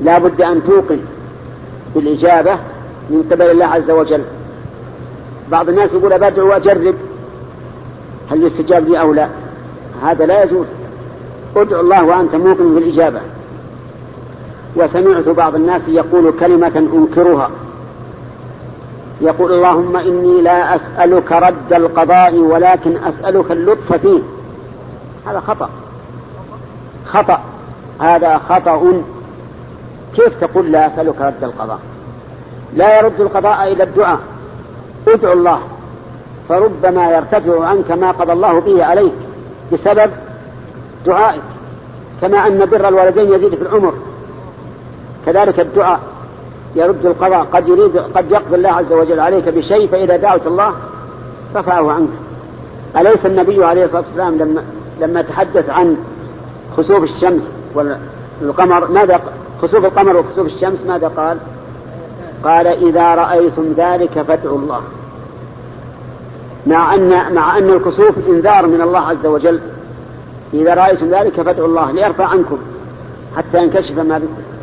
لا 0.00 0.18
بد 0.18 0.42
أن 0.42 0.64
توقن 0.64 1.00
بالإجابة 1.94 2.58
من 3.10 3.28
قبل 3.32 3.50
الله 3.50 3.64
عز 3.64 3.90
وجل. 3.90 4.22
بعض 5.50 5.68
الناس 5.68 5.92
يقول 5.92 6.18
بدعو 6.18 6.48
وأجرب. 6.48 6.94
هل 8.30 8.42
يستجاب 8.46 8.88
لي 8.88 9.00
أو 9.00 9.12
لا؟ 9.12 9.28
هذا 10.02 10.26
لا 10.26 10.42
يجوز. 10.42 10.66
ادعو 11.56 11.80
الله 11.80 12.04
وأنت 12.04 12.34
موقن 12.34 12.74
بالإجابة. 12.74 13.20
وسمعت 14.76 15.28
بعض 15.28 15.54
الناس 15.54 15.82
يقول 15.88 16.32
كلمة 16.40 16.72
أنكرها. 16.76 17.50
يقول 19.20 19.52
اللهم 19.52 19.96
إني 19.96 20.40
لا 20.40 20.76
أسألك 20.76 21.32
رد 21.32 21.72
القضاء 21.72 22.34
ولكن 22.34 22.96
أسألك 22.96 23.52
اللطف 23.52 23.92
فيه. 23.92 24.20
هذا 25.26 25.40
خطأ. 25.40 25.70
خطأ. 27.06 27.40
هذا 28.00 28.38
خطأ. 28.38 29.02
كيف 30.14 30.40
تقول 30.40 30.72
لا 30.72 30.86
أسألك 30.86 31.20
رد 31.20 31.44
القضاء؟ 31.44 31.78
لا 32.74 32.98
يرد 32.98 33.20
القضاء 33.20 33.72
إلى 33.72 33.82
الدعاء. 33.82 34.20
ادعو 35.08 35.32
الله. 35.32 35.60
فربما 36.48 37.10
يرتفع 37.10 37.66
عنك 37.66 37.90
ما 37.90 38.10
قضى 38.10 38.32
الله 38.32 38.60
به 38.60 38.84
عليك 38.84 39.12
بسبب 39.72 40.10
دعائك. 41.06 41.42
كما 42.20 42.46
أن 42.46 42.64
بر 42.64 42.88
الوالدين 42.88 43.34
يزيد 43.34 43.54
في 43.54 43.62
العمر. 43.62 43.94
كذلك 45.26 45.60
الدعاء. 45.60 46.00
يرد 46.76 47.06
القضاء. 47.06 47.46
قد 47.52 47.68
يريد 47.68 47.96
قد 47.98 48.30
يقضي 48.30 48.56
الله 48.56 48.70
عز 48.70 48.92
وجل 48.92 49.20
عليك 49.20 49.48
بشيء 49.48 49.88
فإذا 49.88 50.16
دعوت 50.16 50.46
الله 50.46 50.72
رفعه 51.56 51.92
عنك. 51.92 52.08
أليس 52.96 53.26
النبي 53.26 53.64
عليه 53.64 53.84
الصلاة 53.84 54.04
والسلام 54.06 54.38
لما 54.38 54.62
لما 55.00 55.22
تحدث 55.22 55.70
عن 55.70 55.96
خسوف 56.76 57.02
الشمس 57.02 57.42
والقمر 58.42 58.90
ماذا 58.90 59.20
خسوف 59.62 59.84
القمر 59.84 60.16
وخسوف 60.16 60.46
الشمس 60.46 60.78
ماذا 60.88 61.08
قال؟ 61.08 61.38
قال 62.44 62.66
إذا 62.66 63.14
رأيتم 63.14 63.74
ذلك 63.76 64.22
فادعوا 64.22 64.58
الله. 64.58 64.80
مع 66.66 66.94
أن 66.94 67.34
مع 67.34 67.58
أن 67.58 67.70
الكسوف 67.70 68.14
إنذار 68.28 68.66
من 68.66 68.80
الله 68.80 68.98
عز 68.98 69.26
وجل. 69.26 69.60
إذا 70.54 70.74
رأيتم 70.74 71.06
ذلك 71.06 71.40
فادعوا 71.40 71.68
الله 71.68 71.92
ليرفع 71.92 72.24
عنكم 72.24 72.58
حتى 73.36 73.62
ينكشف 73.62 73.98
ما 73.98 74.18
بكم. 74.18 74.55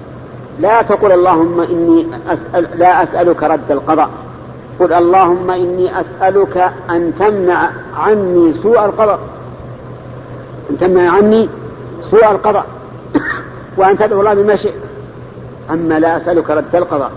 لا 0.59 0.81
تقل 0.81 1.11
اللهم 1.11 1.61
إني 1.61 2.07
أسأل 2.27 2.79
لا 2.79 3.03
أسألك 3.03 3.43
رد 3.43 3.71
القضاء. 3.71 4.09
قل 4.79 4.93
اللهم 4.93 5.51
إني 5.51 6.01
أسألك 6.01 6.71
أن 6.89 7.13
تمنع 7.19 7.69
عني 7.97 8.53
سوء 8.63 8.85
القضاء. 8.85 9.19
أن 10.69 10.77
تمنع 10.77 11.11
عني 11.11 11.49
سوء 12.11 12.31
القضاء. 12.31 12.65
وأن 13.77 13.97
تدعو 13.97 14.19
الله 14.19 14.33
بما 14.33 14.55
شئت. 14.55 14.81
أما 15.71 15.99
لا 15.99 16.17
أسألك 16.17 16.49
رد 16.49 16.75
القضاء. 16.75 17.11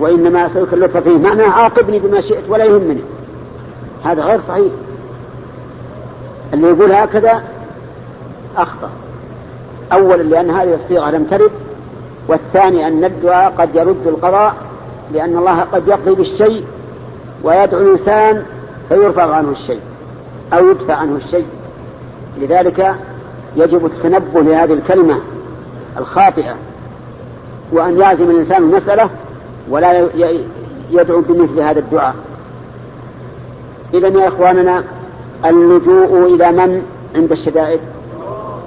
وإنما 0.00 0.46
أسألك 0.46 0.74
اللطف 0.74 0.96
فيه. 0.96 1.18
معناه 1.18 1.50
عاقبني 1.50 1.98
بما 1.98 2.20
شئت 2.20 2.44
ولا 2.48 2.64
يهمني. 2.64 3.02
هذا 4.04 4.22
غير 4.22 4.40
صحيح. 4.48 4.72
اللي 6.54 6.68
يقول 6.68 6.92
هكذا 6.92 7.42
أخطأ. 8.56 8.90
أولا 9.92 10.22
لأن 10.22 10.50
هذه 10.50 10.74
الصيغة 10.74 11.10
لم 11.10 11.24
ترد. 11.24 11.50
والثاني 12.32 12.86
أن 12.86 13.04
الدعاء 13.04 13.52
قد 13.58 13.74
يرد 13.74 14.06
القضاء 14.06 14.54
لأن 15.12 15.36
الله 15.36 15.60
قد 15.60 15.88
يقضي 15.88 16.14
بالشيء 16.14 16.64
ويدعو 17.42 17.80
الإنسان 17.80 18.42
فيرفع 18.88 19.34
عنه 19.34 19.50
الشيء 19.50 19.80
أو 20.52 20.70
يدفع 20.70 20.94
عنه 20.94 21.16
الشيء. 21.16 21.46
لذلك 22.38 22.94
يجب 23.56 23.86
التنبه 23.86 24.40
لهذه 24.40 24.72
الكلمة 24.72 25.20
الخاطئة 25.98 26.54
وأن 27.72 27.98
يعزم 27.98 28.30
الإنسان 28.30 28.62
المسألة 28.62 29.10
ولا 29.70 30.08
يدعو 30.90 31.20
بمثل 31.20 31.60
هذا 31.60 31.78
الدعاء. 31.78 32.14
إذا 33.94 34.08
يا 34.08 34.28
إخواننا 34.28 34.84
اللجوء 35.44 36.34
إلى 36.34 36.52
من 36.52 36.82
عند 37.14 37.32
الشدائد؟ 37.32 37.80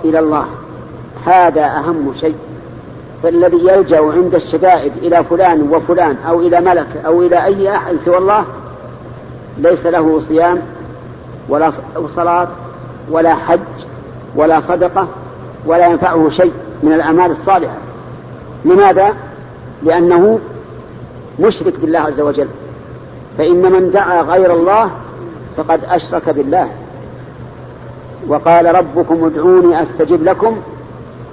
إلى 0.03 0.19
الله. 0.19 0.45
هذا 1.25 1.65
أهم 1.65 2.13
شيء. 2.19 2.35
فالذي 3.25 3.57
يلجأ 3.57 3.99
عند 3.99 4.35
الشدائد 4.35 4.91
إلى 4.97 5.23
فلان 5.23 5.69
وفلان 5.71 6.15
أو 6.27 6.41
إلى 6.41 6.61
ملك 6.61 6.87
أو 7.05 7.21
إلى 7.21 7.45
أي 7.45 7.75
أحد 7.75 7.95
سوى 8.05 8.17
الله 8.17 8.45
ليس 9.57 9.85
له 9.85 10.21
صيام 10.27 10.61
ولا 11.49 11.71
صلاة 12.15 12.47
ولا 13.11 13.35
حج 13.35 13.59
ولا 14.35 14.61
صدقة 14.61 15.07
ولا 15.65 15.87
ينفعه 15.87 16.29
شيء 16.29 16.51
من 16.83 16.93
الأعمال 16.93 17.31
الصالحة. 17.31 17.75
لماذا؟ 18.65 19.13
لأنه 19.83 20.39
مشرك 21.39 21.79
بالله 21.79 21.99
عز 21.99 22.19
وجل. 22.19 22.47
فإن 23.37 23.71
من 23.71 23.91
دعا 23.91 24.21
غير 24.21 24.53
الله 24.53 24.89
فقد 25.57 25.79
أشرك 25.89 26.29
بالله. 26.29 26.69
وقال 28.27 28.75
ربكم 28.75 29.25
ادعوني 29.25 29.83
أستجب 29.83 30.23
لكم 30.23 30.57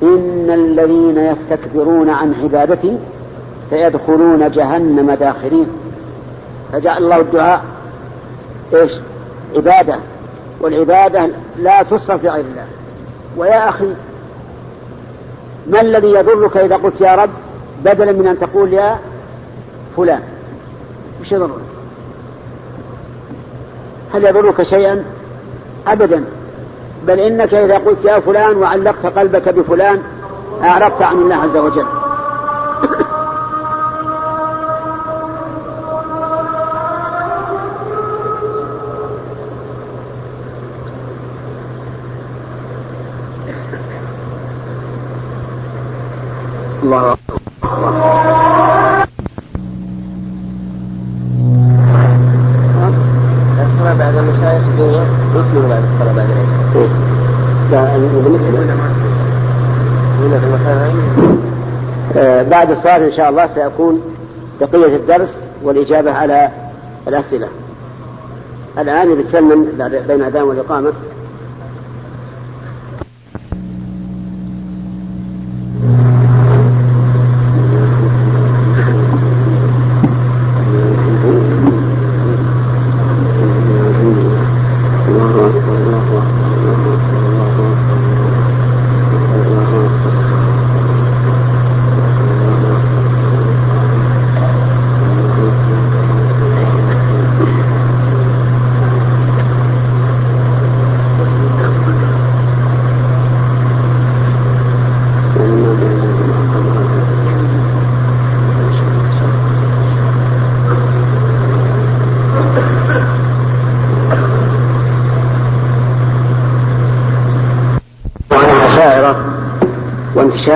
إن 0.02 0.50
الذين 0.50 1.18
يستكبرون 1.18 2.10
عن 2.10 2.34
عبادتي 2.42 2.98
سيدخلون 3.70 4.50
جهنم 4.50 5.10
داخرين. 5.10 5.66
فجعل 6.72 7.02
الله 7.02 7.20
الدعاء 7.20 7.64
إيش؟ 8.74 8.92
عبادة. 9.56 9.96
والعبادة 10.60 11.28
لا 11.58 11.82
تصرف 11.82 12.24
لغير 12.24 12.44
الله 12.44 12.66
ويا 13.36 13.68
أخي 13.68 13.94
ما 15.66 15.80
الذي 15.80 16.08
يضرك 16.12 16.56
إذا 16.56 16.76
قلت 16.76 17.00
يا 17.00 17.14
رب 17.14 17.30
بدلا 17.84 18.12
من 18.12 18.26
أن 18.26 18.38
تقول 18.38 18.72
يا 18.72 18.98
فلان؟ 19.96 20.22
وش 21.20 21.32
يضرك؟ 21.32 21.50
هل 24.14 24.24
يضرك 24.24 24.62
شيئا؟ 24.62 25.04
أبدا. 25.86 26.24
بل 27.06 27.20
إنك 27.20 27.54
إذا 27.54 27.78
قلت 27.78 28.04
يا 28.04 28.20
فلان 28.20 28.56
وعلقت 28.56 29.06
قلبك 29.06 29.48
بفلان 29.48 29.98
أعرضت 30.62 31.02
عن 31.02 31.16
الله 31.16 31.34
عز 31.36 31.56
وجل 31.56 31.86
الله 46.82 47.16
الصلاة 53.62 53.94
بعد 53.98 54.16
المشايخ 54.16 54.62
يكمل 55.34 55.68
بعد 55.68 55.82
الصلاة 55.94 56.12
بعد 56.16 56.30
العشاء. 56.30 56.88
لا 57.70 57.96
هنا 60.22 60.38
في 60.38 60.46
المكان 60.46 60.94
الصلاة 62.96 63.10
إن 63.10 63.16
شاء 63.16 63.30
الله 63.30 63.54
سيكون 63.54 64.02
بقية 64.60 64.96
الدرس 64.96 65.34
والإجابة 65.62 66.12
على 66.12 66.48
الأسئلة. 67.08 67.48
الآن 68.78 69.20
يتسلم 69.20 69.64
بين 70.08 70.20
الأذان 70.20 70.42
والإقامة. 70.42 70.92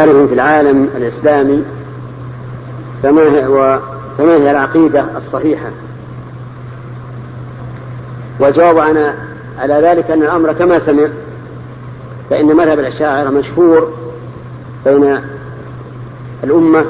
وانتشارهم 0.06 0.26
في 0.26 0.34
العالم 0.34 0.88
الإسلامي 0.96 1.64
فما 3.02 3.22
هي, 3.22 3.46
و 3.46 3.78
فما 4.18 4.32
هي 4.32 4.50
العقيدة 4.50 5.04
الصحيحة؟ 5.16 5.70
والجواب 8.40 8.78
أنا 8.78 9.14
على 9.58 9.74
ذلك 9.74 10.10
أن 10.10 10.22
الأمر 10.22 10.52
كما 10.52 10.78
سمع 10.78 11.08
فإن 12.30 12.46
مذهب 12.46 12.78
الأشاعرة 12.78 13.30
مشهور 13.30 13.92
بين 14.84 15.20
الأمة 16.44 16.84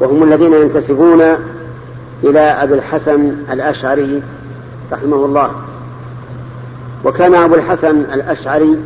وهم 0.00 0.22
الذين 0.22 0.52
ينتسبون 0.52 1.20
إلى 2.24 2.40
أبي 2.40 2.74
الحسن 2.74 3.36
الأشعري 3.52 4.22
رحمه 4.92 5.24
الله. 5.24 5.50
وكان 7.04 7.34
أبو 7.34 7.54
الحسن 7.54 8.00
الأشعري 8.00 8.78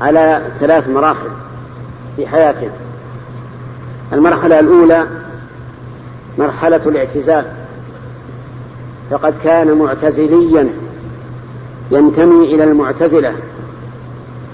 على 0.00 0.42
ثلاث 0.60 0.88
مراحل. 0.88 1.43
في 2.16 2.26
حياته. 2.26 2.70
المرحلة 4.12 4.60
الأولى 4.60 5.06
مرحلة 6.38 6.80
الاعتزال. 6.86 7.44
فقد 9.10 9.34
كان 9.44 9.78
معتزليا 9.78 10.68
ينتمي 11.90 12.54
إلى 12.54 12.64
المعتزلة 12.64 13.34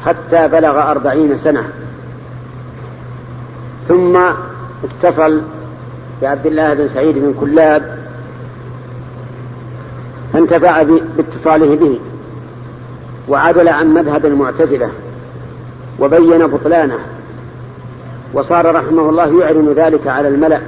حتى 0.04 0.48
بلغ 0.48 0.90
أربعين 0.90 1.36
سنة. 1.36 1.64
ثم 3.88 4.18
اتصل 4.84 5.40
بعبد 6.22 6.46
الله 6.46 6.74
بن 6.74 6.88
سعيد 6.88 7.18
بن 7.18 7.34
كلاب 7.40 7.98
فانتفع 10.32 10.82
باتصاله 11.16 11.76
به 11.76 11.98
وعدل 13.28 13.68
عن 13.68 13.94
مذهب 13.94 14.26
المعتزلة 14.26 14.90
وبين 16.00 16.46
بطلانه. 16.46 16.98
وصار 18.34 18.74
رحمه 18.74 19.08
الله 19.10 19.40
يعلن 19.40 19.72
ذلك 19.72 20.06
على 20.06 20.28
الملأ. 20.28 20.60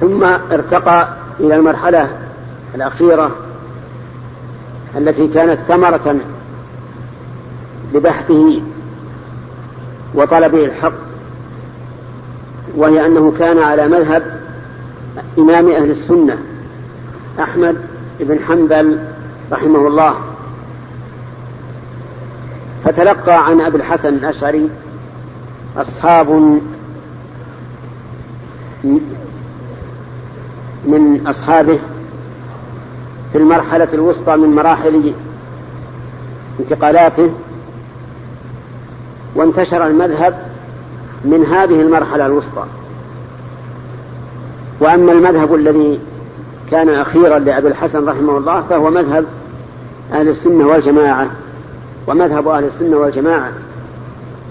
ثم 0.00 0.24
ارتقى 0.24 1.08
إلى 1.40 1.56
المرحلة 1.56 2.08
الأخيرة 2.74 3.30
التي 4.96 5.28
كانت 5.28 5.60
ثمرة 5.68 6.16
لبحثه 7.94 8.60
وطلبه 10.14 10.64
الحق 10.64 10.92
وهي 12.76 13.06
أنه 13.06 13.32
كان 13.38 13.58
على 13.58 13.88
مذهب 13.88 14.40
إمام 15.38 15.70
أهل 15.70 15.90
السنة 15.90 16.38
أحمد 17.40 17.76
بن 18.20 18.38
حنبل 18.48 18.98
رحمه 19.52 19.86
الله. 19.86 20.14
فتلقى 22.84 23.46
عن 23.46 23.60
أبي 23.60 23.76
الحسن 23.76 24.08
الأشعري 24.08 24.70
أصحاب 25.76 26.30
من 30.86 31.26
أصحابه 31.26 31.78
في 33.32 33.38
المرحلة 33.38 33.88
الوسطى 33.92 34.36
من 34.36 34.54
مراحل 34.54 35.12
انتقالاته 36.60 37.30
وانتشر 39.34 39.86
المذهب 39.86 40.38
من 41.24 41.44
هذه 41.44 41.80
المرحلة 41.80 42.26
الوسطى. 42.26 42.64
وأما 44.80 45.12
المذهب 45.12 45.54
الذي 45.54 46.00
كان 46.70 46.88
أخيرا 46.88 47.38
لأبي 47.38 47.68
الحسن 47.68 48.08
رحمه 48.08 48.38
الله 48.38 48.62
فهو 48.62 48.90
مذهب 48.90 49.24
أهل 50.12 50.28
السنة 50.28 50.66
والجماعة 50.66 51.30
ومذهب 52.06 52.48
أهل 52.48 52.64
السنة 52.64 52.96
والجماعة. 52.96 53.52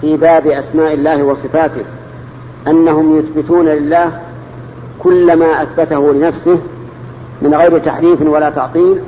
في 0.00 0.16
باب 0.16 0.46
أسماء 0.46 0.94
الله 0.94 1.22
وصفاته 1.22 1.84
أنهم 2.66 3.18
يثبتون 3.18 3.66
لله 3.66 4.20
كل 4.98 5.36
ما 5.36 5.62
أثبته 5.62 6.12
لنفسه 6.12 6.58
من 7.42 7.54
غير 7.54 7.78
تحريف 7.78 8.22
ولا 8.22 8.50
تعطيل 8.50 9.00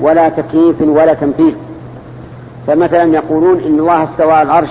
ولا 0.00 0.28
تكييف 0.28 0.82
ولا 0.82 1.14
تمثيل. 1.14 1.56
فمثلا 2.66 3.04
يقولون 3.04 3.60
إن 3.60 3.78
الله 3.78 4.04
استوى 4.04 4.32
على 4.32 4.46
العرش 4.46 4.70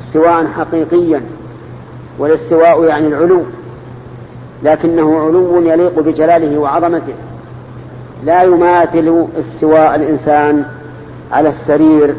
استواء 0.00 0.46
حقيقيا 0.46 1.22
والاستواء 2.18 2.84
يعني 2.84 3.06
العلو 3.06 3.42
لكنه 4.62 5.20
علو 5.20 5.60
يليق 5.60 6.00
بجلاله 6.00 6.58
وعظمته. 6.58 7.14
لا 8.24 8.42
يماثل 8.42 9.26
استواء 9.40 9.94
الإنسان 9.94 10.64
على 11.32 11.48
السرير 11.48 12.14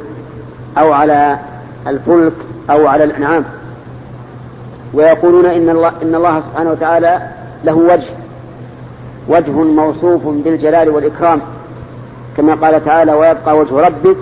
أو 0.78 0.92
على 0.92 1.38
الفلك 1.88 2.34
أو 2.70 2.88
على 2.88 3.04
الأنعام. 3.04 3.44
ويقولون 4.94 5.46
إن 5.46 5.70
الله, 5.70 5.92
إن 6.02 6.16
الله 6.16 6.42
سبحانه 6.42 6.72
وتعالى 6.72 7.22
له 7.64 7.74
وجه. 7.74 8.10
وجه 9.28 9.52
موصوف 9.52 10.28
بالجلال 10.28 10.90
والإكرام. 10.90 11.42
كما 12.38 12.56
قال 12.56 12.86
تعالى 12.86 13.14
ويبقى 13.14 13.58
وجه 13.58 13.80
ربك 13.80 14.18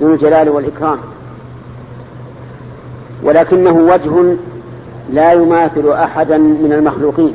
ذو 0.00 0.14
الجلال 0.14 0.48
والإكرام. 0.48 0.98
ولكنه 3.22 3.72
وجه 3.72 4.36
لا 5.12 5.32
يماثل 5.32 5.92
أحدا 5.92 6.38
من 6.38 6.72
المخلوقين. 6.72 7.34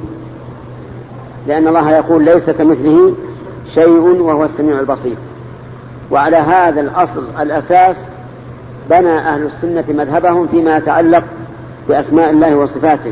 لأن 1.47 1.67
الله 1.67 1.91
يقول 1.91 2.23
ليس 2.23 2.49
كمثله 2.49 3.13
شيء 3.73 4.21
وهو 4.21 4.45
السميع 4.45 4.79
البصير. 4.79 5.15
وعلى 6.11 6.37
هذا 6.37 6.81
الأصل 6.81 7.27
الأساس 7.41 7.95
بنى 8.91 9.17
أهل 9.19 9.45
السنة 9.45 9.83
مذهبهم 10.03 10.47
فيما 10.47 10.77
يتعلق 10.77 11.23
بأسماء 11.89 12.29
الله 12.29 12.55
وصفاته 12.55 13.11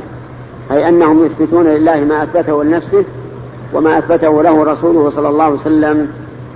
أي 0.71 0.89
أنهم 0.89 1.25
يثبتون 1.25 1.65
لله 1.65 1.99
ما 1.99 2.23
أثبته 2.23 2.63
لنفسه 2.63 3.03
وما 3.73 3.97
أثبته 3.97 4.43
له 4.43 4.63
رسوله 4.63 5.09
صلى 5.09 5.29
الله 5.29 5.43
عليه 5.43 5.55
وسلم 5.55 6.07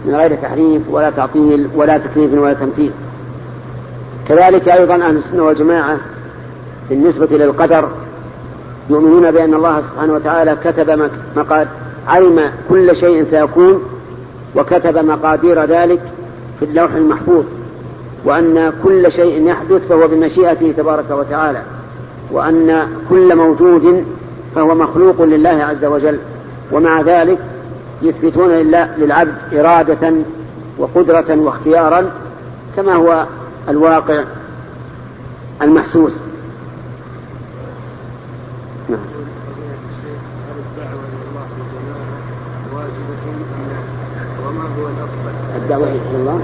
من 0.05 0.15
غير 0.15 0.35
تحريف 0.35 0.81
ولا 0.89 1.09
تعطيل 1.09 1.69
ولا 1.75 1.97
تكليف 1.97 2.33
ولا 2.33 2.53
تمثيل. 2.53 2.91
كذلك 4.27 4.69
أيضا 4.69 4.95
أهل 4.95 5.17
السنة 5.17 5.43
والجماعة 5.43 5.97
بالنسبة 6.89 7.25
للقدر 7.25 7.89
يؤمنون 8.89 9.31
بأن 9.31 9.53
الله 9.53 9.81
سبحانه 9.81 10.13
وتعالى 10.13 10.57
كتب 10.63 11.09
مقاد 11.35 11.67
علم 12.07 12.51
كل 12.69 12.95
شيء 12.95 13.23
سيكون 13.23 13.83
وكتب 14.55 14.97
مقادير 14.97 15.65
ذلك 15.65 16.01
في 16.59 16.65
اللوح 16.65 16.93
المحفوظ. 16.93 17.45
وأن 18.25 18.73
كل 18.83 19.11
شيء 19.11 19.47
يحدث 19.47 19.87
فهو 19.87 20.07
بمشيئته 20.07 20.73
تبارك 20.77 21.11
وتعالى 21.11 21.61
وأن 22.31 22.87
كل 23.09 23.35
موجود 23.35 24.05
فهو 24.55 24.75
مخلوق 24.75 25.21
لله 25.21 25.49
عز 25.49 25.85
وجل 25.85 26.19
ومع 26.71 27.01
ذلك 27.01 27.37
يثبتون 28.01 28.49
لله 28.49 28.97
للعبد 28.97 29.35
إرادة 29.53 30.13
وقدرة 30.77 31.35
واختيارا 31.39 32.11
كما 32.75 32.93
هو 32.93 33.25
الواقع 33.69 34.23
المحسوس. 35.61 36.13
نعم. 38.89 38.99
الدعوة 45.55 45.87
إلى 45.87 46.15
الله 46.15 46.41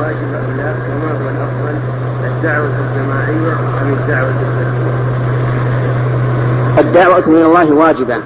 واجبة 0.00 0.38
أم 0.38 0.56
لا؟ 0.56 0.74
وما 0.90 1.10
هو 1.12 1.28
الأفضل؟ 1.28 1.76
الدعوة 2.24 2.66
الجماعية 2.66 3.52
أم 3.82 3.92
الدعوة 3.92 4.28
الفردية؟ 4.28 4.88
الدعوة 6.78 7.18
إلى 7.26 7.46
الله 7.46 7.72
واجبة 7.72 8.16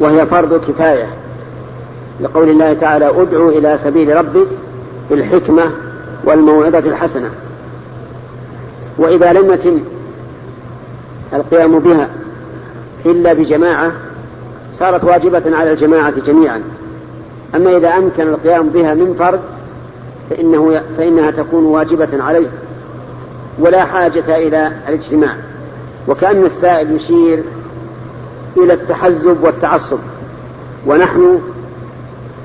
وهي 0.00 0.26
فرض 0.26 0.64
كفاية 0.70 1.06
لقول 2.20 2.48
الله 2.48 2.74
تعالى 2.74 3.06
أدعو 3.06 3.48
إلى 3.48 3.78
سبيل 3.84 4.16
ربك 4.16 4.46
بالحكمة 5.10 5.64
والموعظة 6.24 6.78
الحسنة 6.78 7.30
وإذا 8.98 9.32
لم 9.32 9.52
يتم 9.52 9.80
القيام 11.34 11.78
بها 11.78 12.08
إلا 13.06 13.32
بجماعة 13.32 13.92
صارت 14.78 15.04
واجبة 15.04 15.56
على 15.56 15.72
الجماعة 15.72 16.20
جميعا 16.26 16.62
أما 17.54 17.76
إذا 17.76 17.88
أمكن 17.88 18.22
القيام 18.28 18.68
بها 18.68 18.94
من 18.94 19.14
فرد 19.18 19.40
فإنه 20.30 20.80
فإنها 20.98 21.30
تكون 21.30 21.64
واجبة 21.64 22.22
عليه 22.22 22.48
ولا 23.58 23.84
حاجة 23.84 24.36
إلى 24.36 24.72
الاجتماع. 24.88 25.36
وكأن 26.08 26.44
السائل 26.44 26.96
يشير 26.96 27.42
إلى 28.56 28.72
التحزب 28.72 29.36
والتعصب 29.42 29.98
ونحن 30.86 31.40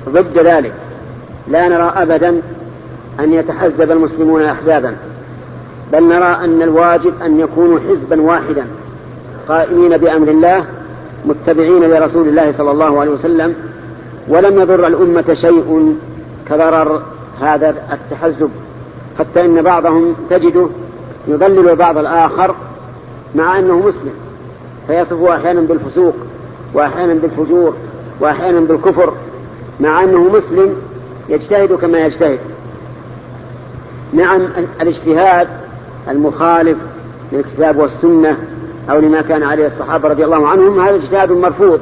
ضد 0.08 0.38
ذلك. 0.38 0.72
لا 1.48 1.68
نرى 1.68 1.92
أبدا 1.96 2.42
أن 3.20 3.32
يتحزب 3.32 3.90
المسلمون 3.90 4.42
أحزابا 4.42 4.96
بل 5.92 6.02
نرى 6.04 6.38
أن 6.44 6.62
الواجب 6.62 7.12
أن 7.22 7.40
يكونوا 7.40 7.78
حزبا 7.80 8.20
واحدا 8.20 8.66
قائمين 9.48 9.96
بأمر 9.96 10.28
الله 10.28 10.64
متبعين 11.24 11.82
لرسول 11.82 12.28
الله 12.28 12.52
صلى 12.52 12.70
الله 12.70 13.00
عليه 13.00 13.10
وسلم. 13.10 13.54
ولم 14.28 14.60
يضر 14.60 14.86
الأمة 14.86 15.34
شيء 15.34 15.96
كضرر 16.48 17.02
هذا 17.42 17.74
التحزب 17.92 18.50
حتى 19.18 19.40
إن 19.40 19.62
بعضهم 19.62 20.14
تجده 20.30 20.66
يضلل 21.28 21.68
البعض 21.68 21.98
الآخر 21.98 22.54
مع 23.34 23.58
أنه 23.58 23.78
مسلم. 23.78 24.12
فيصفه 24.86 25.36
أحيانا 25.36 25.60
بالفسوق 25.60 26.14
وأحيانا 26.74 27.14
بالفجور 27.14 27.74
وأحيانا 28.20 28.60
بالكفر 28.60 29.14
مع 29.80 30.02
أنه 30.02 30.20
مسلم 30.20 30.76
يجتهد 31.28 31.72
كما 31.72 31.98
يجتهد. 31.98 32.38
نعم 34.12 34.40
الاجتهاد 34.80 35.48
المخالف 36.08 36.78
للكتاب 37.32 37.76
والسنة 37.76 38.36
أو 38.90 39.00
لما 39.00 39.22
كان 39.22 39.42
عليه 39.42 39.66
الصحابة 39.66 40.08
رضي 40.08 40.24
الله 40.24 40.48
عنهم 40.48 40.80
هذا 40.80 40.96
اجتهاد 40.96 41.32
مرفوض 41.32 41.80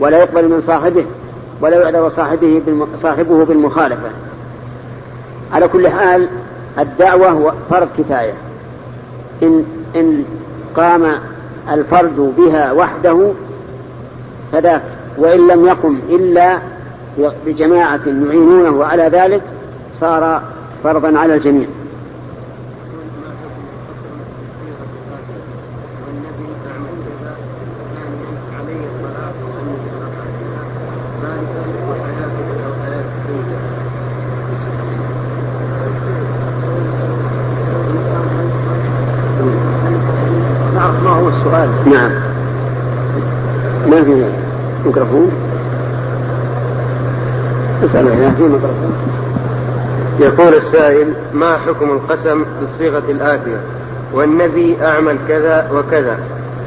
ولا 0.00 0.18
يقبل 0.18 0.48
من 0.48 0.60
صاحبه 0.60 1.04
ولا 1.60 1.82
يعذر 1.82 2.10
صاحبه 2.10 2.62
صاحبه 3.02 3.44
بالمخالفة. 3.44 4.10
على 5.52 5.68
كل 5.68 5.88
حال 5.88 6.28
الدعوة 6.78 7.54
فرض 7.70 7.88
كفاية. 7.98 8.32
إن 9.42 9.64
إن 9.96 10.24
قام 10.76 11.12
الفرد 11.72 12.34
بها 12.38 12.72
وحده 12.72 13.32
فذاك 14.52 14.82
وإن 15.18 15.46
لم 15.48 15.66
يقم 15.66 15.98
إلا 16.08 16.58
بجماعة 17.46 18.00
يعينونه 18.06 18.84
على 18.84 19.02
ذلك 19.02 19.42
صار 20.00 20.42
فرضا 20.84 21.18
على 21.18 21.34
الجميع 21.34 21.66
نعم 41.86 42.10
ما 43.90 44.04
في 44.04 44.24
ميكروفون 44.86 45.30
اسأل 47.84 48.08
هنا 48.08 48.30
في 48.30 48.42
ميكروفون 48.42 48.92
يقول 50.32 50.54
السائل 50.54 51.14
ما 51.32 51.56
حكم 51.56 51.90
القسم 51.90 52.44
بالصيغة 52.60 53.02
الآتية؟ 53.08 53.60
والنبي 54.12 54.76
أعمل 54.82 55.16
كذا 55.28 55.70
وكذا. 55.72 56.18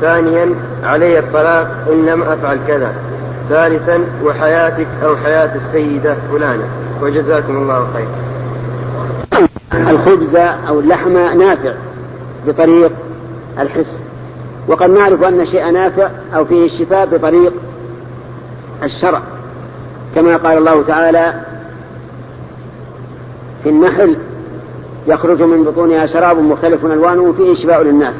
ثانيا 0.01 0.49
علي 0.83 1.19
الطلاق 1.19 1.67
إن 1.91 2.05
لم 2.05 2.23
أفعل 2.23 2.59
كذا. 2.67 2.93
ثالثا 3.49 3.99
وحياتك 4.23 4.87
أو 5.03 5.15
حياة 5.15 5.55
السيدة 5.55 6.15
فلانة. 6.31 6.67
وجزاكم 7.01 7.57
الله 7.57 7.87
خير. 7.93 8.07
الخبز 9.89 10.35
أو 10.67 10.79
اللحم 10.79 11.37
نافع 11.37 11.73
بطريق 12.47 12.91
الحس. 13.59 13.97
وقد 14.67 14.89
نعرف 14.89 15.23
أن 15.23 15.39
الشيء 15.39 15.71
نافع 15.71 16.09
أو 16.35 16.45
فيه 16.45 16.65
الشفاء 16.65 17.05
بطريق 17.05 17.53
الشرع. 18.83 19.21
كما 20.15 20.37
قال 20.37 20.57
الله 20.57 20.83
تعالى 20.83 21.33
في 23.65 23.71
النحل 23.71 24.17
يخرج 25.07 25.41
من 25.41 25.63
بطونها 25.63 26.05
شراب 26.05 26.37
مختلف 26.37 26.85
ألوانه 26.85 27.33
فيه 27.37 27.55
شفاء 27.55 27.83
للناس. 27.83 28.15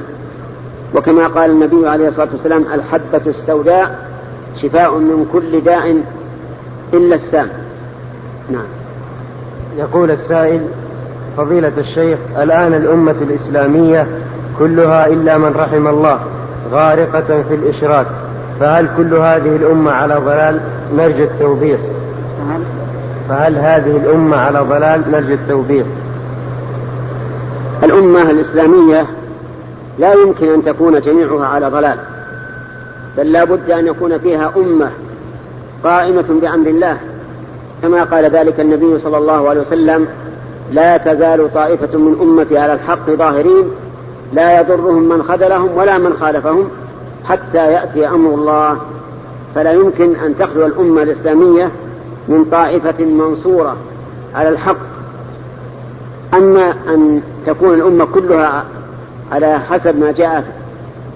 وكما 0.96 1.28
قال 1.28 1.52
النبي 1.52 1.88
عليه 1.88 2.08
الصلاة 2.08 2.28
والسلام 2.34 2.66
الحبة 2.74 3.22
السوداء 3.28 4.10
شفاء 4.62 4.98
من 4.98 5.30
كل 5.34 5.62
داء 5.62 5.98
إلا 6.94 7.16
السام. 7.16 7.50
نعم. 8.52 8.66
يقول 9.78 10.12
السائل 10.12 10.62
فضيلة 11.38 11.72
الشيخ 11.78 12.20
الآن 12.38 12.74
الأمة 12.74 13.16
الإسلامية 13.22 14.08
كلها 14.60 15.08
إلا 15.08 15.38
من 15.38 15.54
رحم 15.56 15.88
الله 15.88 16.20
غارقة 16.72 17.44
في 17.50 17.56
الإشراك 17.56 18.08
فهل 18.60 18.90
كل 18.98 19.14
هذه 19.14 19.56
الأمة 19.56 19.92
على 19.92 20.16
ضلال؟ 20.16 20.60
نرجو 20.98 21.24
التوبيخ 21.24 21.80
فهل 23.30 23.56
هذه 23.56 23.98
الأمة 23.98 24.38
على 24.38 24.60
ضلال؟ 24.60 25.12
نرجو 25.12 25.34
التوبيخ. 25.34 25.86
الأمة 27.84 28.22
الإسلامية 28.22 29.08
لا 30.00 30.14
يمكن 30.14 30.54
أن 30.54 30.64
تكون 30.64 31.02
جميعها 31.02 31.46
على 31.46 31.68
ضلال 31.70 31.98
بل 33.18 33.32
لا 33.32 33.44
بد 33.44 33.72
أن 33.72 33.88
يكون 33.88 34.18
فيها 34.18 34.52
أمة 34.58 34.90
قائمة 35.84 36.40
بأمر 36.42 36.68
الله. 36.68 36.98
كما 37.82 38.04
قال 38.04 38.26
ذلك 38.26 38.60
النبي 38.60 39.00
صلى 39.00 39.18
الله 39.18 39.50
عليه 39.50 39.62
وسلم 39.62 40.08
لا 40.72 40.98
تزال 40.98 41.54
طائفة 41.54 41.98
من 41.98 42.18
أمتي 42.22 42.58
على 42.58 42.74
الحق 42.74 43.10
ظاهرين 43.10 43.66
لا 44.34 44.60
يضرهم 44.60 45.10
من 45.10 45.24
خذلهم 45.24 45.70
ولا 45.78 45.98
من 45.98 46.14
خالفهم 46.14 46.70
حتى 47.26 47.72
يأتي 47.72 48.08
أمر 48.08 48.34
الله. 48.34 48.78
فلا 49.56 49.72
يمكن 49.72 50.16
أن 50.16 50.38
تخلو 50.40 50.66
الأمة 50.66 51.02
الإسلامية 51.02 51.72
من 52.28 52.46
طائفة 52.46 53.06
منصورة 53.06 53.78
على 54.36 54.50
الحق 54.50 54.78
أما 56.34 56.74
أن 56.88 57.22
تكون 57.46 57.74
الأمة 57.74 58.06
كلها 58.06 58.64
على 59.32 59.60
حسب 59.60 60.00
ما 60.00 60.12
جاء 60.12 60.44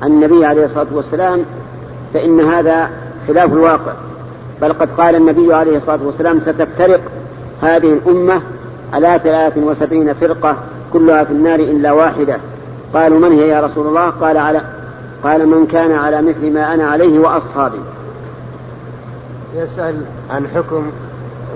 النبي 0.04 0.46
عليه 0.46 0.66
الصلاة 0.66 0.88
والسلام 0.92 1.46
فإن 2.14 2.40
هذا 2.40 2.90
خلاف 3.28 3.54
الواقع. 3.54 3.94
بل 4.62 4.74
قد 4.74 4.90
قال 4.98 5.16
النبي 5.16 5.54
عليه 5.54 5.78
الصلاة 5.78 6.00
والسلام 6.04 6.40
ستفترق 6.40 7.00
هذه 7.62 7.94
الأمة 7.94 8.42
على 8.94 9.20
ثلاث 9.24 9.58
وسبعين 9.58 10.14
فرقة 10.14 10.56
كلها 10.94 11.24
في 11.24 11.32
النار 11.32 11.60
إلا 11.60 11.92
واحدة. 11.92 12.38
قالوا 12.94 13.20
من 13.20 13.32
هي 13.32 13.48
يا 13.48 13.62
رسول 13.62 13.88
الله؟ 13.88 14.10
قال 14.10 14.38
على 14.38 14.62
قال 15.24 15.48
من 15.48 15.66
كان 15.66 15.92
على 15.92 16.22
مثل 16.22 16.54
ما 16.54 16.74
أنا 16.74 16.90
عليه 16.90 17.20
وأصحابي. 17.20 17.80
يسأل 19.56 20.02
عن 20.30 20.48
حكم 20.48 20.92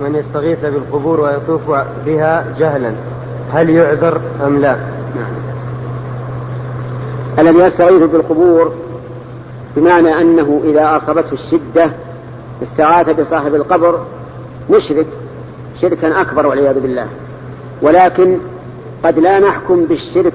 من 0.01 0.15
يستغيث 0.15 0.59
بالقبور 0.65 1.21
ويطوف 1.21 1.61
بها 2.05 2.45
جهلا. 2.59 2.93
هل 3.53 3.69
يعذر 3.69 4.21
أم 4.45 4.59
لا؟ 4.59 4.75
نعم. 5.15 5.33
الذي 7.39 7.59
يستغيث 7.59 8.03
بالقبور 8.03 8.73
بمعنى 9.75 10.21
أنه 10.21 10.61
إذا 10.63 10.97
أصابته 10.97 11.33
الشدة 11.33 11.91
استغاث 12.63 13.09
بصاحب 13.09 13.55
القبر 13.55 14.05
مشرك 14.69 15.07
شركا 15.81 16.21
أكبر 16.21 16.47
والعياذ 16.47 16.79
بالله. 16.79 17.07
ولكن 17.81 18.37
قد 19.03 19.19
لا 19.19 19.39
نحكم 19.39 19.85
بالشرك 19.85 20.33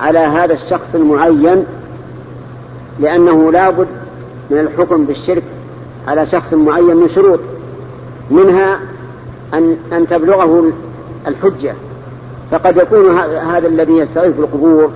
على 0.00 0.18
هذا 0.18 0.54
الشخص 0.54 0.94
المعين 0.94 1.64
لأنه 3.00 3.52
لا 3.52 3.70
بد 3.70 3.88
من 4.50 4.58
الحكم 4.58 5.04
بالشرك 5.04 5.42
على 6.08 6.26
شخص 6.26 6.54
معين 6.54 6.96
من 6.96 7.08
شروط 7.08 7.40
منها 8.30 8.78
أن 9.54 9.76
أن 9.92 10.06
تبلغه 10.06 10.72
الحجة. 11.26 11.74
فقد 12.50 12.76
يكون 12.76 13.18
هذا 13.18 13.68
الذي 13.68 13.92
يستغيث 13.92 14.36
بالقبور 14.36 14.90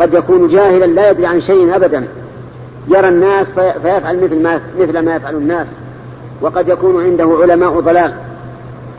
قد 0.00 0.14
يكون 0.14 0.48
جاهلا 0.48 0.84
لا 0.84 1.10
يدري 1.10 1.26
عن 1.26 1.40
شيء 1.40 1.76
أبدا. 1.76 2.08
يرى 2.88 3.08
الناس 3.08 3.46
فيفعل 3.82 4.24
مثل 4.24 4.42
ما 4.42 4.60
مثل 4.80 4.98
ما 4.98 5.16
يفعل 5.16 5.36
الناس. 5.36 5.66
وقد 6.40 6.68
يكون 6.68 7.04
عنده 7.04 7.38
علماء 7.42 7.80
ضلال 7.80 8.14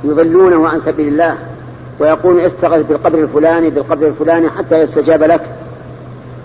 يضلونه 0.04 0.68
عن 0.68 0.82
سبيل 0.86 1.08
الله 1.08 1.36
ويقول 2.00 2.40
استغث 2.40 2.88
بالقبر 2.88 3.20
الفلاني 3.20 3.70
بالقبر 3.70 4.08
الفلاني 4.08 4.50
حتى 4.50 4.80
يستجاب 4.80 5.24
لك. 5.24 5.42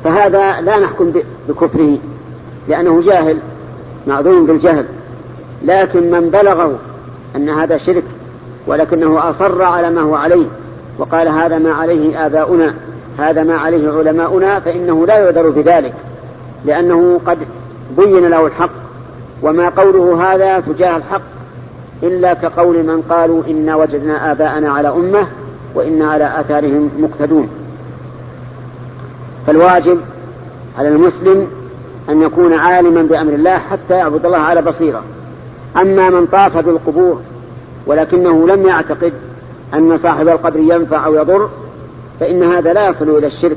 فهذا 0.05 0.61
لا 0.61 0.79
نحكم 0.79 1.13
بكفره 1.49 1.99
لأنه 2.69 3.03
جاهل. 3.03 3.39
معذور 4.07 4.41
بالجهل 4.41 4.85
لكن 5.63 6.11
من 6.11 6.31
بلغه 6.31 6.79
أن 7.37 7.49
هذا 7.49 7.79
شرك 7.79 8.05
ولكنه 8.67 9.31
أصر 9.31 9.63
على 9.63 9.91
ما 9.91 10.01
هو 10.01 10.15
عليه 10.15 10.47
وقال 10.99 11.29
هذا 11.29 11.59
ما 11.59 11.73
عليه 11.73 12.27
آباؤنا 12.27 12.75
هذا 13.19 13.43
ما 13.43 13.55
عليه 13.55 13.93
علماؤنا 13.99 14.61
فإنه 14.61 15.07
لا 15.07 15.19
يعذر 15.19 15.51
بذلك 15.51 15.95
لأنه 16.65 17.21
قد 17.27 17.39
بين 17.97 18.29
له 18.29 18.47
الحق 18.47 18.71
وما 19.43 19.69
قوله 19.69 20.33
هذا 20.33 20.61
تجاه 20.61 20.97
الحق 20.97 21.23
إلا 22.03 22.35
كقول 22.35 22.77
من 22.87 23.03
قالوا 23.03 23.43
إنا 23.49 23.77
وجدنا 23.77 24.33
آباءنا 24.33 24.71
على 24.71 24.89
أمة 24.89 25.27
وإنا 25.75 26.11
على 26.11 26.41
آثارهم 26.41 26.91
مقتدون. 26.99 27.49
فالواجب 29.47 30.01
على 30.79 30.89
المسلم 30.89 31.47
أن 32.09 32.23
يكون 32.23 32.53
عالما 32.53 33.03
بأمر 33.03 33.33
الله 33.33 33.59
حتى 33.59 33.95
يعبد 33.95 34.27
الله 34.27 34.39
على 34.39 34.63
بصيرة. 34.63 35.03
أما 35.77 36.11
من 36.11 36.27
طاف 36.27 36.57
بالقبور 36.57 37.21
ولكنه 37.87 38.49
لم 38.49 38.67
يعتقد 38.67 39.13
أن 39.75 39.99
صاحب 39.99 40.29
القبر 40.29 40.61
ينفع 40.61 41.07
أو 41.07 41.15
يضر 41.15 41.49
فإن 42.21 42.43
هذا 42.53 42.73
لا 42.73 42.89
يصل 42.89 43.19
إلى 43.19 43.27
الشرك 43.27 43.57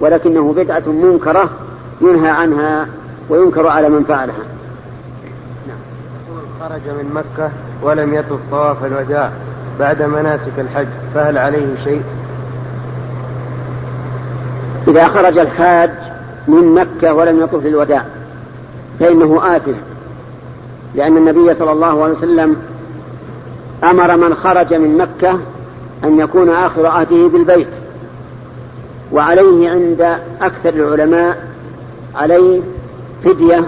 ولكنه 0.00 0.52
بدعة 0.52 0.88
منكرة 0.88 1.50
ينهى 2.00 2.28
عنها 2.28 2.86
وينكر 3.28 3.66
على 3.66 3.88
من 3.88 4.04
فعلها. 4.04 4.44
نعم. 5.68 5.78
خرج 6.60 6.80
من 6.80 7.10
مكة 7.14 7.50
ولم 7.82 8.14
يطف 8.14 8.38
طواف 8.50 8.84
الوداع 8.84 9.30
بعد 9.78 10.02
مناسك 10.02 10.58
الحج 10.58 10.88
فهل 11.14 11.38
عليه 11.38 11.84
شيء؟ 11.84 12.02
إذا 14.88 15.08
خرج 15.08 15.38
الحاج 15.38 15.90
من 16.50 16.74
مكة 16.74 17.14
ولم 17.14 17.40
يطف 17.40 17.66
للوداع 17.66 18.04
فإنه 19.00 19.56
آثم 19.56 19.72
لأن 20.94 21.16
النبي 21.16 21.54
صلى 21.54 21.72
الله 21.72 22.04
عليه 22.04 22.14
وسلم 22.14 22.56
أمر 23.84 24.16
من 24.16 24.34
خرج 24.34 24.74
من 24.74 24.98
مكة 24.98 25.38
أن 26.04 26.20
يكون 26.20 26.50
آخر 26.50 26.86
عهده 26.86 27.26
بالبيت 27.28 27.68
وعليه 29.12 29.70
عند 29.70 30.18
أكثر 30.40 30.68
العلماء 30.68 31.44
عليه 32.16 32.60
فدية 33.24 33.64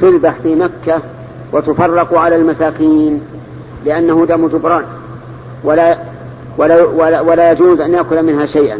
تذبح 0.00 0.34
في 0.42 0.54
مكة 0.54 1.00
وتفرق 1.52 2.18
على 2.18 2.36
المساكين 2.36 3.20
لأنه 3.86 4.26
دم 4.28 4.48
جبران 4.48 4.84
ولا 5.64 5.98
ولا 6.58 6.84
ولا, 6.84 7.20
ولا 7.20 7.52
يجوز 7.52 7.80
أن 7.80 7.92
يأكل 7.92 8.22
منها 8.22 8.46
شيئا. 8.46 8.78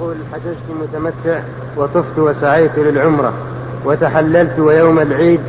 يقول 0.00 0.16
حججت 0.32 0.82
متمتع 0.82 1.40
وطفت 1.76 2.18
وسعيت 2.18 2.78
للعمرة 2.78 3.32
وتحللت 3.84 4.58
ويوم 4.58 4.98
العيد 4.98 5.40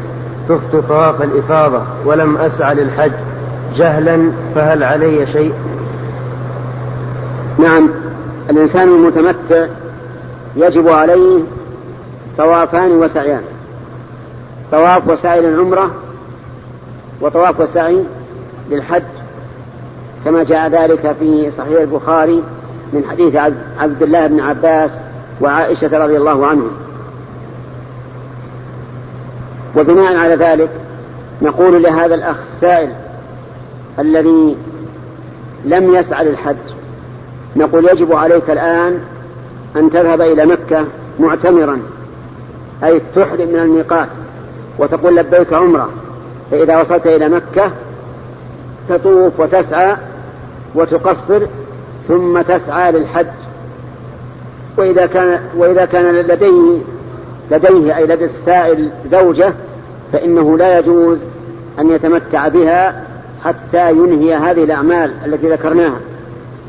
طفت 0.49 0.75
طواف 0.75 1.21
الإفاضة 1.21 1.81
ولم 2.05 2.37
أسعى 2.37 2.75
للحج. 2.75 3.11
جهلا 3.75 4.31
فهل 4.55 4.83
علي 4.83 5.27
شيء؟ 5.27 5.53
نعم 7.59 7.89
الإنسان 8.49 8.87
المتمتع 8.87 9.67
يجب 10.55 10.87
عليه 10.89 11.39
طوافان 12.37 12.91
وسعيان. 12.91 13.41
طواف 14.71 15.07
وسعي 15.07 15.41
للعمرة 15.41 15.91
وطواف 17.21 17.59
وسعي 17.59 18.03
للحج 18.69 19.03
كما 20.25 20.43
جاء 20.43 20.69
ذلك 20.69 21.15
في 21.19 21.51
صحيح 21.57 21.81
البخاري 21.81 22.43
من 22.93 23.03
حديث 23.09 23.35
عبد 23.79 24.03
الله 24.03 24.27
بن 24.27 24.39
عباس 24.39 24.91
وعائشة 25.41 26.05
رضي 26.05 26.17
الله 26.17 26.47
عنهم 26.47 26.71
وبناء 29.77 30.15
على 30.15 30.35
ذلك 30.35 30.69
نقول 31.41 31.83
لهذا 31.83 32.15
الأخ 32.15 32.37
السائل 32.55 32.89
الذي 33.99 34.55
لم 35.65 35.95
يسعى 35.95 36.25
للحج 36.25 36.55
نقول 37.55 37.89
يجب 37.89 38.13
عليك 38.13 38.49
الآن 38.49 38.99
أن 39.75 39.89
تذهب 39.89 40.21
إلى 40.21 40.45
مكة 40.45 40.85
معتمرا 41.19 41.81
أي 42.83 43.01
تحرم 43.15 43.47
من 43.47 43.59
الميقات 43.59 44.07
وتقول 44.79 45.15
لبيك 45.15 45.53
عمرة 45.53 45.89
فإذا 46.51 46.81
وصلت 46.81 47.07
إلى 47.07 47.29
مكة 47.29 47.71
تطوف 48.89 49.39
وتسعى 49.39 49.95
وتقصر 50.75 51.41
ثم 52.09 52.41
تسعى 52.41 52.91
للحج. 52.91 53.25
وإذا 54.77 55.05
كان 55.05 55.39
وإذا 55.57 55.85
كان 55.85 56.15
لديه 56.15 56.77
لديه 57.51 57.97
أي 57.97 58.03
لدى 58.03 58.25
السائل 58.25 58.91
زوجة 59.11 59.53
فإنه 60.13 60.57
لا 60.57 60.79
يجوز 60.79 61.19
أن 61.79 61.89
يتمتع 61.89 62.47
بها 62.47 63.03
حتى 63.43 63.91
ينهي 63.91 64.35
هذه 64.35 64.63
الأعمال 64.63 65.13
التي 65.25 65.49
ذكرناها. 65.49 65.99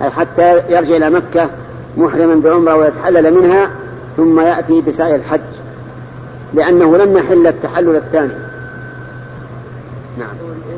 أي 0.02 0.10
حتى 0.10 0.56
يرجع 0.68 0.96
إلى 0.96 1.10
مكة 1.10 1.48
محرما 1.96 2.34
بعمرة 2.34 2.76
ويتحلل 2.76 3.34
منها 3.34 3.70
ثم 4.16 4.40
يأتي 4.40 4.80
بسعي 4.80 5.14
الحج. 5.14 5.40
لأنه 6.54 6.96
لم 6.96 7.16
يحل 7.16 7.46
التحلل 7.46 7.96
الثاني. 7.96 8.32
نعم. 10.18 10.28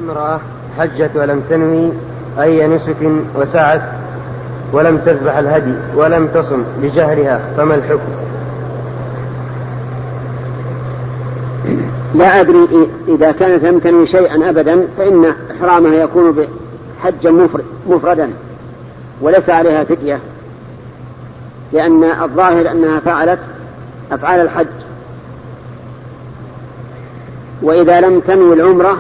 امرأة 0.03 0.41
حجت 0.79 1.11
ولم 1.15 1.43
تنوي 1.51 1.93
أي 2.39 2.67
نسك 2.67 2.97
وسعت 3.37 3.83
ولم 4.73 4.99
تذبح 4.99 5.37
الهدي 5.37 5.75
ولم 5.97 6.27
تصم 6.27 6.65
لجهرها 6.83 7.41
فما 7.57 7.75
الحكم؟ 7.75 8.13
لا 12.15 12.41
أدري 12.41 12.69
إذا 13.09 13.33
كانت 13.33 13.65
لم 13.65 13.79
تنوي 13.79 14.07
شيئا 14.07 14.51
أبدا 14.51 14.87
فإن 14.99 15.35
إحرامها 15.57 15.95
يكون 15.95 16.47
حجا 17.03 17.49
مفردا 17.89 18.31
وليس 19.21 19.51
عليها 19.51 19.85
فدية 19.85 20.19
لأن 21.73 22.05
الظاهر 22.05 22.71
أنها 22.71 23.01
فعلت 23.01 23.39
أفعال 24.13 24.41
الحج. 24.41 24.67
وإذا 27.63 28.01
لم 28.01 28.21
تنوي 28.21 28.55
العمرة 28.55 28.99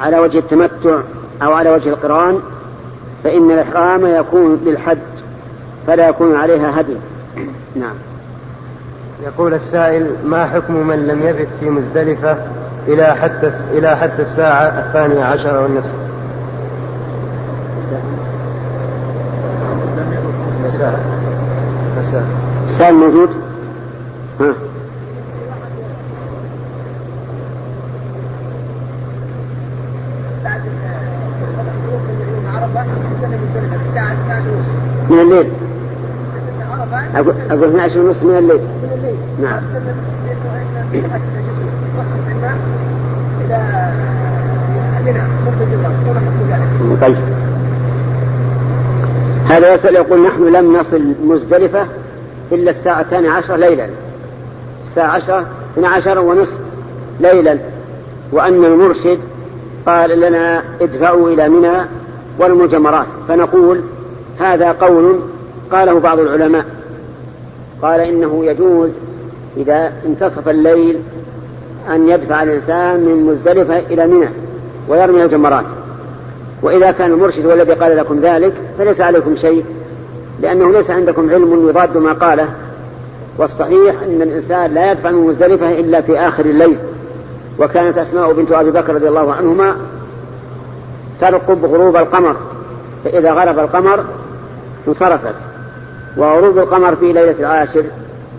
على 0.00 0.18
وجه 0.18 0.38
التمتع 0.38 1.00
أو 1.42 1.52
على 1.52 1.70
وجه 1.70 1.88
القران 1.88 2.40
فإن 3.24 3.50
الإحرام 3.50 4.06
يكون 4.06 4.60
للحج 4.64 4.98
فلا 5.86 6.08
يكون 6.08 6.36
عليها 6.36 6.80
هدي. 6.80 6.96
نعم. 7.76 7.94
يقول 9.24 9.54
السائل 9.54 10.10
ما 10.24 10.46
حكم 10.46 10.74
من 10.74 11.06
لم 11.06 11.26
يبت 11.26 11.48
في 11.60 11.70
مزدلفة 11.70 12.36
إلى 12.88 13.14
حتى 13.14 13.52
إلى 13.72 13.96
حتى 13.96 14.22
الساعة 14.22 14.66
الثانية 14.66 15.24
عشر 15.24 15.62
والنصف؟ 15.62 15.90
مساء. 20.66 21.00
مساء. 22.00 22.24
السائل 22.66 22.94
موجود 22.94 23.30
ها 24.40 24.54
من 35.10 35.20
الليل 35.20 35.52
أقول 37.54 37.64
أقول 37.64 37.80
12 37.80 38.00
ونص 38.00 38.22
من 38.22 38.38
الليل. 38.38 38.60
نعم. 39.42 39.62
طيب. 47.00 47.16
هذا 49.48 49.74
يسأل 49.74 49.94
يقول 49.94 50.26
نحن 50.26 50.42
لم 50.42 50.76
نصل 50.76 51.02
مزدلفة 51.24 51.86
إلا 52.52 52.70
الساعة 52.70 53.00
الثانية 53.00 53.30
عشر 53.30 53.56
ليلا. 53.56 53.88
الساعة 54.88 55.08
عشرة 55.08 55.46
اثنى 55.72 55.86
عشر 55.86 56.18
ونصف 56.18 56.58
ليلا. 57.20 57.58
وأن 58.32 58.64
المرشد 58.64 59.18
قال 59.86 60.20
لنا 60.20 60.62
ادفعوا 60.80 61.30
إلى 61.30 61.48
منى 61.48 61.84
والمجمرات. 62.38 63.06
فنقول 63.28 63.80
هذا 64.40 64.72
قول 64.72 65.18
قاله 65.72 66.00
بعض 66.00 66.18
العلماء. 66.18 66.64
قال 67.84 68.00
إنه 68.00 68.44
يجوز 68.44 68.90
إذا 69.56 69.92
انتصف 70.06 70.48
الليل 70.48 71.00
أن 71.90 72.08
يدفع 72.08 72.42
الإنسان 72.42 73.00
من 73.00 73.26
مزدلفة 73.26 73.78
إلى 73.78 74.06
منى 74.06 74.28
ويرمي 74.88 75.24
الجمرات. 75.24 75.64
وإذا 76.62 76.90
كان 76.90 77.10
المرشد 77.10 77.46
والذي 77.46 77.72
قال 77.72 77.96
لكم 77.96 78.20
ذلك 78.20 78.52
فليس 78.78 79.00
عليكم 79.00 79.36
شيء 79.36 79.64
لأنه 80.40 80.72
ليس 80.72 80.90
عندكم 80.90 81.30
علم 81.30 81.68
يضاد 81.68 81.96
ما 81.96 82.12
قاله. 82.12 82.48
والصحيح 83.38 84.02
أن 84.02 84.22
الإنسان 84.22 84.74
لا 84.74 84.92
يدفع 84.92 85.10
من 85.10 85.26
مزدلفة 85.26 85.70
إلا 85.70 86.00
في 86.00 86.18
آخر 86.18 86.44
الليل. 86.44 86.78
وكانت 87.58 87.98
أسماء 87.98 88.32
بنت 88.32 88.52
أبي 88.52 88.70
بكر 88.70 88.94
رضي 88.94 89.08
الله 89.08 89.32
عنهما 89.32 89.76
ترقب 91.20 91.64
غروب 91.64 91.96
القمر 91.96 92.36
فإذا 93.04 93.32
غرب 93.32 93.58
القمر 93.58 94.04
انصرفت. 94.88 95.53
وغروب 96.16 96.58
القمر 96.58 96.96
في 96.96 97.12
ليلة 97.12 97.34
العاشر 97.40 97.84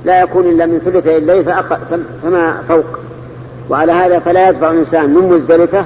لا 0.06 0.22
يكون 0.22 0.46
إلا 0.46 0.66
من 0.66 0.80
ثلثي 0.86 1.18
الليل 1.18 1.44
فما 2.24 2.62
فوق. 2.68 2.86
وعلى 3.70 3.92
هذا 3.92 4.20
فلا 4.20 4.50
يدفع 4.50 4.72
الإنسان 4.72 5.10
من 5.10 5.30
مزدلفة 5.30 5.86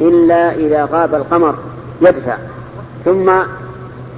إلا 0.00 0.54
إذا 0.54 0.88
غاب 0.92 1.14
القمر 1.14 1.54
يدفع. 2.02 2.36
ثم 3.04 3.30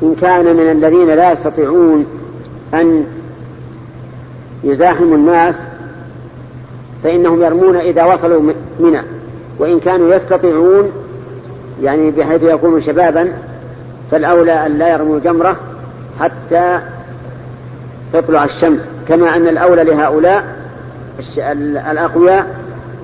إن 0.02 0.14
كان 0.20 0.56
من 0.56 0.70
الذين 0.70 1.06
لا 1.06 1.32
يستطيعون 1.32 2.06
أن 2.74 3.06
يزاحموا 4.64 5.16
الناس 5.16 5.54
فإنهم 7.04 7.42
يرمون 7.42 7.76
إذا 7.76 8.04
وصلوا 8.04 8.52
منى. 8.80 9.02
وإن 9.59 9.80
كانوا 9.80 10.14
يستطيعون 10.14 10.92
يعني 11.82 12.11
بحيث 12.11 12.42
يكونوا 12.42 12.80
شبابا 12.80 13.32
فالأولى 14.11 14.66
أن 14.66 14.78
لا 14.78 14.92
يرموا 14.92 15.18
جمرة 15.18 15.56
حتى 16.20 16.80
تطلع 18.12 18.44
الشمس 18.44 18.88
كما 19.09 19.36
أن 19.36 19.48
الأولى 19.48 19.84
لهؤلاء 19.84 20.56
الأقوياء 21.90 22.46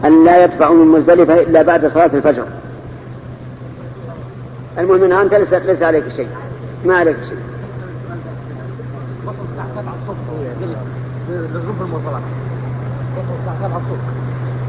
أن 0.05 0.25
لا 0.25 0.45
يدفعوا 0.45 0.77
من 0.77 0.87
مزدلفة 0.87 1.43
إلا 1.43 1.63
بعد 1.63 1.87
صلاة 1.87 2.11
الفجر. 2.15 2.45
المهم 4.79 5.13
أنت 5.13 5.35
ليس, 5.35 5.53
ليس 5.53 5.83
عليك 5.83 6.09
شيء. 6.17 6.29
ما 6.85 6.97
عليك 6.97 7.17
شيء. 7.29 7.39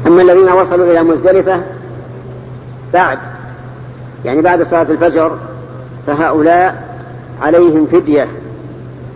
أما 0.06 0.22
الذين 0.22 0.48
وصلوا 0.48 0.92
إلى 0.92 1.02
مزدلفة 1.02 1.60
بعد 2.92 3.18
يعني 4.24 4.42
بعد 4.42 4.62
صلاة 4.62 4.82
الفجر 4.82 5.38
فهؤلاء 6.06 6.88
عليهم 7.42 7.86
فدية. 7.86 8.28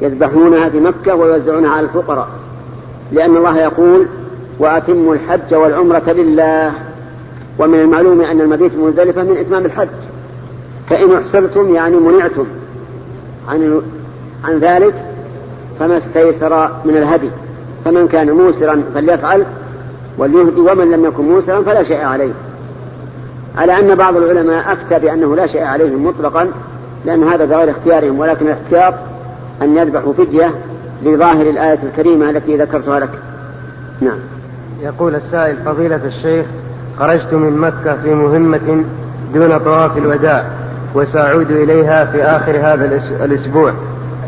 يذبحونها 0.01 0.69
في 0.69 0.81
مكة 0.81 1.15
ويوزعونها 1.15 1.71
على 1.71 1.87
الفقراء. 1.87 2.29
لأن 3.13 3.37
الله 3.37 3.59
يقول 3.59 4.07
وأتموا 4.59 5.15
الحج 5.15 5.55
والعمرة 5.55 6.13
لله. 6.13 6.73
ومن 7.59 7.81
المعلوم 7.81 8.21
أن 8.21 8.41
المبيت 8.41 8.75
مزدلفة 8.75 9.23
من 9.23 9.37
إتمام 9.37 9.65
الحج. 9.65 9.89
فإن 10.89 11.13
أحسبتم 11.13 11.75
يعني 11.75 11.97
منعتم 11.97 12.45
عن 13.49 13.83
عن 14.45 14.59
ذلك 14.59 14.95
فما 15.79 15.99
استيسر 15.99 16.69
من 16.85 16.97
الهدي. 16.97 17.31
فمن 17.85 18.09
كان 18.09 18.31
موسرا 18.31 18.83
فليفعل 18.95 19.45
وليهدي 20.19 20.61
ومن 20.61 20.91
لم 20.91 21.05
يكن 21.05 21.25
موسرا 21.25 21.63
فلا 21.63 21.83
شيء 21.83 22.05
عليه. 22.05 22.33
على 23.57 23.79
أن 23.79 23.95
بعض 23.95 24.17
العلماء 24.17 24.73
أفتى 24.73 24.99
بأنه 24.99 25.37
لا 25.37 25.47
شيء 25.47 25.63
عليهم 25.63 26.07
مطلقا 26.07 26.49
لأن 27.05 27.25
هذا 27.25 27.45
بغير 27.45 27.71
اختيارهم 27.71 28.19
ولكن 28.19 28.47
الاحتياط 28.47 28.95
أن 29.63 29.77
يذبحوا 29.77 30.13
فدية 30.13 30.55
لظاهر 31.03 31.51
الآية 31.51 31.79
الكريمة 31.83 32.31
التي 32.31 32.57
ذكرتها 32.57 33.01
لك. 33.01 33.11
نعم. 34.01 34.19
يقول 34.83 35.15
السائل 35.15 35.57
فضيلة 35.57 36.01
الشيخ 36.05 36.47
خرجت 36.99 37.33
من 37.35 37.59
مكة 37.59 37.97
في 38.03 38.15
مهمة 38.15 38.85
دون 39.35 39.59
طواف 39.59 39.97
الوداع 39.97 40.45
وسأعود 40.95 41.51
إليها 41.51 42.05
في 42.05 42.23
آخر 42.23 42.57
هذا 42.57 43.01
الأسبوع 43.25 43.73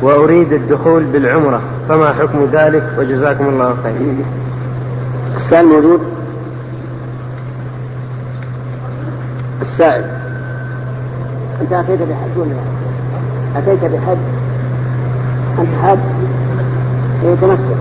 وأريد 0.02 0.52
الدخول 0.52 1.04
بالعمرة 1.04 1.60
فما 1.88 2.12
حكم 2.12 2.48
ذلك؟ 2.52 2.82
وجزاكم 2.98 3.48
الله 3.48 3.76
خير. 3.82 3.94
السائل 5.36 5.66
موجود؟ 5.66 6.00
السائل. 9.62 10.04
أنت 11.60 11.72
أتيت 11.72 12.00
بحج 12.00 12.38
ولا 12.38 12.54
أتيت 13.56 13.84
بحج؟ 13.84 14.41
إيه 17.24 17.34
تمثل 17.34 17.74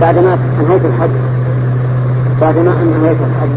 بعدما 0.00 0.38
أنهيت 0.60 0.84
الحج 0.84 1.10
بعدما 2.40 2.72
أنهيت 2.82 3.16
الحج 3.20 3.50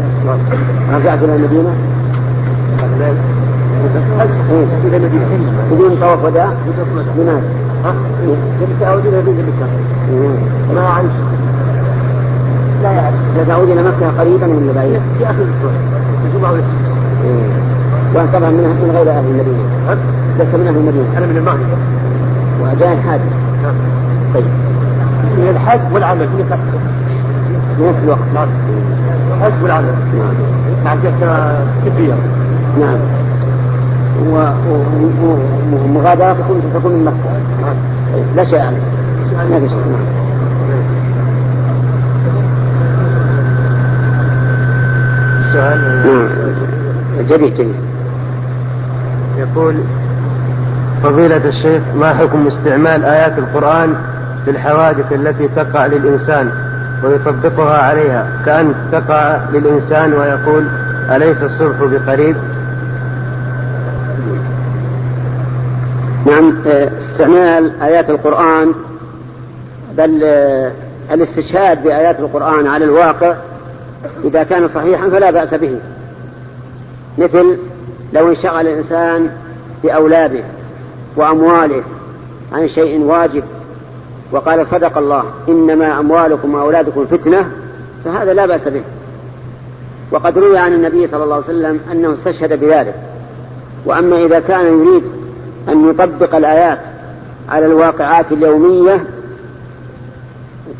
رجعت 0.92 1.22
إلى 1.22 1.36
المدينة. 1.36 1.74
إلى 4.84 4.96
المدينة 4.96 5.26
بدون 5.70 5.96
طواف 6.00 6.24
وداع. 6.24 6.52
لماذا؟ 7.18 7.42
بيت 8.60 8.82
ما 10.74 10.80
أعرف. 10.80 11.10
لا 12.82 12.92
يعرف 12.92 13.14
تعود 13.48 13.70
إلى 13.70 13.82
مكة 13.82 14.20
قريبا 14.20 14.46
من 14.46 14.72
بعيدا 14.74 15.00
في 15.18 15.24
آخر 15.24 15.42
الأسبوع 15.42 15.70
الجمعة 16.24 16.52
وأنت 18.14 18.34
طبعا 18.34 18.50
من, 18.50 18.64
من 18.82 18.90
غير 18.96 19.10
أهل 19.10 19.24
المدينة. 19.24 19.64
لست 20.38 20.54
من 20.54 20.66
أهل 20.66 20.76
المدينة. 20.76 21.18
أنا 21.18 21.26
من 21.26 21.36
المغرب. 21.36 21.60
وجاء 22.60 22.96
حاج 22.96 23.20
نعم. 23.62 23.74
طيب. 24.34 24.44
من 25.38 25.48
الحج 25.48 25.80
والعمل. 25.92 26.28
في 26.28 26.44
في 27.76 27.82
نفس 27.88 27.98
الوقت. 28.04 28.18
نعم. 28.34 28.48
الحج 29.36 29.62
والعمل. 29.62 29.94
نعم. 30.84 30.98
جهة 31.02 31.64
طبية. 31.86 32.14
نعم. 32.80 32.98
ومغادرتكم 35.72 36.60
ستكون 36.70 36.92
من 36.92 37.04
مكة. 37.04 37.30
نعم. 37.66 37.76
طيب. 38.12 38.24
لا 38.36 38.44
شيء 38.44 38.60
عليه. 38.60 38.78
ما 39.50 39.60
في 39.60 39.68
شيء 39.68 39.78
نعم. 39.78 40.20
السؤال 45.38 45.80
جديد 47.22 47.54
جديد 47.54 47.74
يقول 49.38 49.74
فضيلة 51.02 51.48
الشيخ 51.48 51.82
ما 52.00 52.14
حكم 52.14 52.46
استعمال 52.46 53.04
آيات 53.04 53.38
القرآن 53.38 53.94
في 54.44 54.50
الحوادث 54.50 55.12
التي 55.12 55.48
تقع 55.48 55.86
للإنسان 55.86 56.50
ويطبقها 57.04 57.78
عليها؟ 57.78 58.30
كأن 58.46 58.74
تقع 58.92 59.38
للإنسان 59.52 60.12
ويقول 60.12 60.66
أليس 61.10 61.42
الصبح 61.42 61.76
بقريب؟ 61.80 62.36
نعم 66.26 66.54
استعمال 66.98 67.82
آيات 67.82 68.10
القرآن 68.10 68.72
بل 69.96 70.24
الاستشهاد 71.12 71.82
بآيات 71.82 72.20
القرآن 72.20 72.66
على 72.66 72.84
الواقع 72.84 73.34
إذا 74.24 74.42
كان 74.42 74.68
صحيحا 74.68 75.10
فلا 75.10 75.30
بأس 75.30 75.54
به. 75.54 75.78
مثل 77.18 77.58
لو 78.12 78.28
انشغل 78.28 78.68
الإنسان 78.68 79.30
بأولاده 79.82 80.40
وأمواله 81.16 81.82
عن 82.52 82.68
شيء 82.68 83.00
واجب 83.00 83.42
وقال 84.32 84.66
صدق 84.66 84.98
الله 84.98 85.24
إنما 85.48 86.00
أموالكم 86.00 86.54
وأولادكم 86.54 87.06
فتنة 87.06 87.50
فهذا 88.04 88.32
لا 88.32 88.46
بأس 88.46 88.68
به. 88.68 88.82
وقد 90.10 90.38
روي 90.38 90.58
عن 90.58 90.72
النبي 90.72 91.06
صلى 91.06 91.24
الله 91.24 91.34
عليه 91.34 91.44
وسلم 91.44 91.80
أنه 91.92 92.12
استشهد 92.12 92.60
بذلك. 92.60 92.94
وأما 93.84 94.24
إذا 94.24 94.40
كان 94.40 94.66
يريد 94.66 95.02
أن 95.68 95.90
يطبق 95.90 96.34
الآيات 96.34 96.78
على 97.48 97.66
الواقعات 97.66 98.32
اليومية 98.32 99.04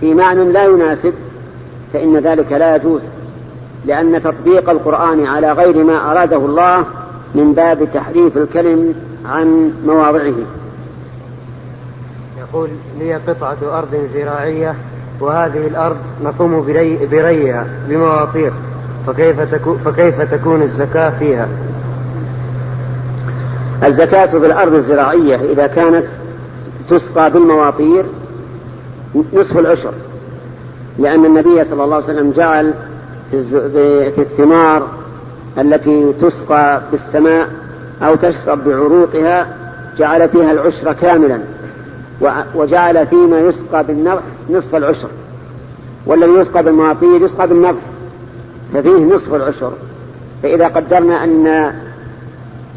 في 0.01 0.14
معنى 0.14 0.45
لا 0.45 0.64
يناسب 0.64 1.14
فإن 1.93 2.16
ذلك 2.16 2.53
لا 2.53 2.76
يجوز. 2.76 3.03
لأن 3.87 4.22
تطبيق 4.22 4.70
القرآن 4.70 5.26
على 5.26 5.53
غير 5.53 5.85
ما 5.85 6.12
أراده 6.12 6.37
الله 6.37 6.85
من 7.35 7.53
باب 7.53 7.89
تحريف 7.95 8.37
الكلم 8.37 8.95
عن 9.24 9.72
مواضعه. 9.87 10.35
يقول 12.39 12.68
لي 12.99 13.14
قطعة 13.14 13.78
أرض 13.78 14.09
زراعية 14.14 14.74
وهذه 15.20 15.66
الأرض 15.66 15.97
نقوم 16.24 16.66
بري 16.66 17.07
بريها 17.07 17.66
بمواطير 17.89 18.53
فكيف, 19.07 19.41
تكو 19.41 19.76
فكيف 19.85 20.20
تكون 20.20 20.62
الزكاة 20.62 21.18
فيها؟ 21.18 21.49
الزكاة 23.85 24.26
في 24.26 24.37
الأرض 24.37 24.74
الزراعية 24.74 25.37
إذا 25.53 25.66
كانت 25.66 26.05
تسقى 26.91 27.31
بالمواطير 27.31 28.05
نصف 29.33 29.59
العشر 29.59 29.93
لأن 30.99 31.24
النبي 31.24 31.64
صلى 31.64 31.85
الله 31.85 31.97
عليه 31.97 32.05
وسلم 32.05 32.31
جعل 32.31 32.74
في 33.31 34.18
الثمار 34.18 34.89
التي 35.59 36.12
تسقى 36.12 36.81
بالسماء 36.91 37.49
أو 38.03 38.14
تشرب 38.14 38.64
بعروقها 38.64 39.57
جعل 39.99 40.28
فيها 40.28 40.53
العشر 40.53 40.93
كاملا 40.93 41.41
وجعل 42.55 43.07
فيما 43.07 43.39
يسقى 43.39 43.85
بالنضح 43.85 44.22
نصف 44.51 44.74
العشر. 44.74 45.09
والذي 46.07 46.33
يسقى 46.33 46.62
بالمواطير 46.62 47.24
يسقى 47.24 47.49
بالنضح 47.49 47.81
ففيه 48.74 49.14
نصف 49.14 49.35
العشر. 49.35 49.72
فإذا 50.43 50.68
قدرنا 50.68 51.24
أن 51.24 51.72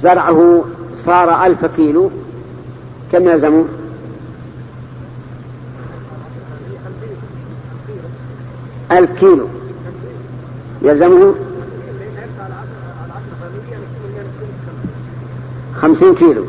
زرعه 0.01 0.63
صار 1.05 1.45
ألف 1.45 1.65
كيلو 1.65 2.11
كم 3.11 3.29
يلزمه؟ 3.29 3.65
ألف 8.91 9.19
كيلو. 9.19 9.47
يلزمه 10.83 11.33
خمسين 15.81 16.15
كيلو. 16.15 16.45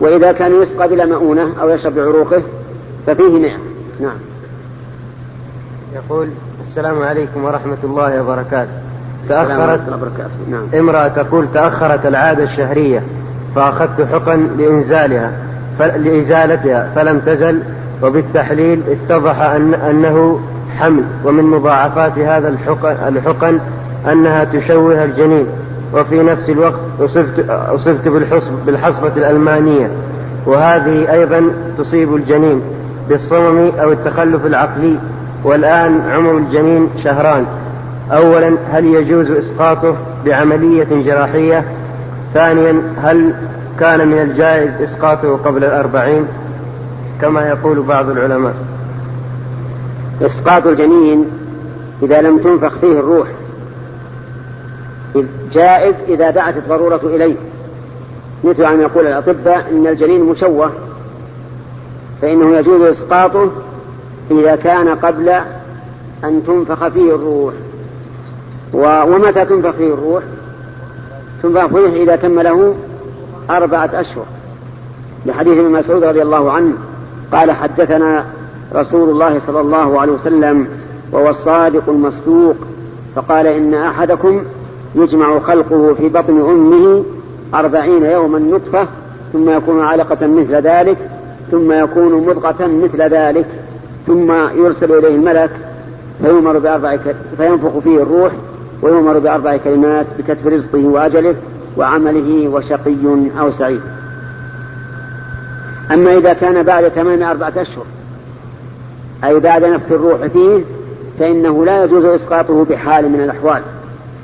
وإذا 0.00 0.32
كان 0.32 0.62
يسقى 0.62 0.88
بلا 0.88 1.06
مؤونة 1.06 1.52
أو 1.62 1.70
يشرب 1.70 1.94
بعروقه 1.94 2.42
ففيه 3.06 3.30
مئة. 3.30 3.58
نعم. 4.00 4.16
يقول 5.94 6.28
السلام 6.62 7.02
عليكم 7.02 7.44
ورحمة 7.44 7.78
الله 7.84 8.22
وبركاته. 8.22 8.70
تأخرت 9.28 9.80
نعم. 10.50 10.66
امرأة 10.74 11.08
تقول 11.08 11.46
تأخرت 11.54 12.06
العادة 12.06 12.44
الشهرية 12.44 13.02
فأخذت 13.54 14.08
حقن 14.12 14.48
لإنزالها 14.58 15.32
لإزالتها 15.78 16.92
فلم 16.94 17.20
تزل 17.20 17.62
وبالتحليل 18.02 18.82
اتضح 18.88 19.40
أن 19.40 19.74
أنه 19.74 20.40
حمل 20.76 21.04
ومن 21.24 21.44
مضاعفات 21.44 22.18
هذا 22.18 22.48
الحقن, 23.08 23.58
أنها 24.12 24.44
تشوه 24.44 25.04
الجنين 25.04 25.46
وفي 25.94 26.22
نفس 26.22 26.48
الوقت 26.50 26.80
أصبت, 27.00 27.44
أصبت 27.48 28.08
بالحصبة 28.66 29.12
الألمانية 29.16 29.90
وهذه 30.46 31.12
أيضا 31.12 31.42
تصيب 31.78 32.16
الجنين 32.16 32.60
بالصمم 33.08 33.70
أو 33.80 33.92
التخلف 33.92 34.46
العقلي 34.46 34.96
والآن 35.44 36.00
عمر 36.10 36.36
الجنين 36.36 36.88
شهران. 37.04 37.46
أولا 38.12 38.56
هل 38.72 38.84
يجوز 38.84 39.30
إسقاطه 39.30 39.96
بعملية 40.24 40.88
جراحية؟ 41.04 41.64
ثانيا 42.34 42.82
هل 43.02 43.34
كان 43.80 44.08
من 44.08 44.22
الجائز 44.22 44.70
إسقاطه 44.82 45.36
قبل 45.36 45.64
الأربعين؟ 45.64 46.26
كما 47.20 47.48
يقول 47.48 47.82
بعض 47.82 48.10
العلماء. 48.10 48.54
إسقاط 50.22 50.66
الجنين 50.66 51.26
إذا 52.02 52.22
لم 52.22 52.38
تنفخ 52.38 52.78
فيه 52.78 53.00
الروح. 53.00 53.28
جائز 55.52 55.94
إذا 56.08 56.30
دعت 56.30 56.56
الضرورة 56.56 57.00
إليه. 57.04 57.34
مثل 58.44 58.64
أن 58.64 58.80
يقول 58.80 59.06
الأطباء 59.06 59.68
إن 59.72 59.86
الجنين 59.86 60.20
مشوه 60.20 60.72
فإنه 62.22 62.56
يجوز 62.56 62.80
إسقاطه 62.80 63.50
إذا 64.30 64.56
كان 64.56 64.88
قبل 64.88 65.28
أن 66.24 66.42
تنفخ 66.46 66.88
فيه 66.88 67.14
الروح. 67.14 67.54
ومتى 68.72 69.44
تنفخ 69.44 69.70
فيه 69.70 69.94
الروح؟ 69.94 70.22
تنفخ 71.42 71.66
فيه 71.66 72.02
إذا 72.02 72.16
تم 72.16 72.40
له 72.40 72.74
أربعة 73.50 73.90
أشهر. 73.94 74.24
لحديث 75.26 75.58
ابن 75.58 75.70
مسعود 75.70 76.04
رضي 76.04 76.22
الله 76.22 76.52
عنه 76.52 76.72
قال 77.32 77.50
حدثنا 77.50 78.26
رسول 78.74 79.10
الله 79.10 79.38
صلى 79.38 79.60
الله 79.60 80.00
عليه 80.00 80.12
وسلم 80.12 80.68
وهو 81.12 81.30
الصادق 81.30 81.88
المصدوق 81.88 82.56
فقال 83.14 83.46
إن 83.46 83.74
أحدكم 83.74 84.42
يجمع 84.94 85.38
خلقه 85.40 85.94
في 85.94 86.08
بطن 86.08 86.40
أمه 86.40 87.04
أربعين 87.54 88.04
يوما 88.04 88.38
نطفة 88.38 88.86
ثم 89.32 89.50
يكون 89.50 89.80
علقة 89.80 90.26
مثل 90.26 90.54
ذلك 90.54 90.96
ثم 91.50 91.72
يكون 91.72 92.12
مضغة 92.12 92.66
مثل 92.66 93.02
ذلك 93.02 93.46
ثم 94.06 94.32
يرسل 94.32 94.92
إليه 94.92 95.16
الملك 95.16 95.50
فيؤمر 96.22 96.58
بأربع 96.58 96.96
فينفخ 97.36 97.78
فيه 97.78 98.02
الروح 98.02 98.32
ويؤمر 98.82 99.18
بأربع 99.18 99.56
كلمات 99.56 100.06
بكتب 100.18 100.48
رزقه 100.48 100.84
وأجله 100.84 101.34
وعمله 101.76 102.48
وشقي 102.48 103.28
أو 103.40 103.50
سعيد. 103.50 103.80
أما 105.92 106.18
إذا 106.18 106.32
كان 106.32 106.62
بعد 106.62 106.90
تمام 106.90 107.22
أربعة 107.22 107.52
أشهر 107.56 107.84
أي 109.24 109.40
بعد 109.40 109.64
نفخ 109.64 109.92
الروح 109.92 110.26
فيه 110.26 110.60
فإنه 111.18 111.64
لا 111.64 111.84
يجوز 111.84 112.04
إسقاطه 112.04 112.64
بحال 112.64 113.08
من 113.08 113.20
الأحوال. 113.20 113.62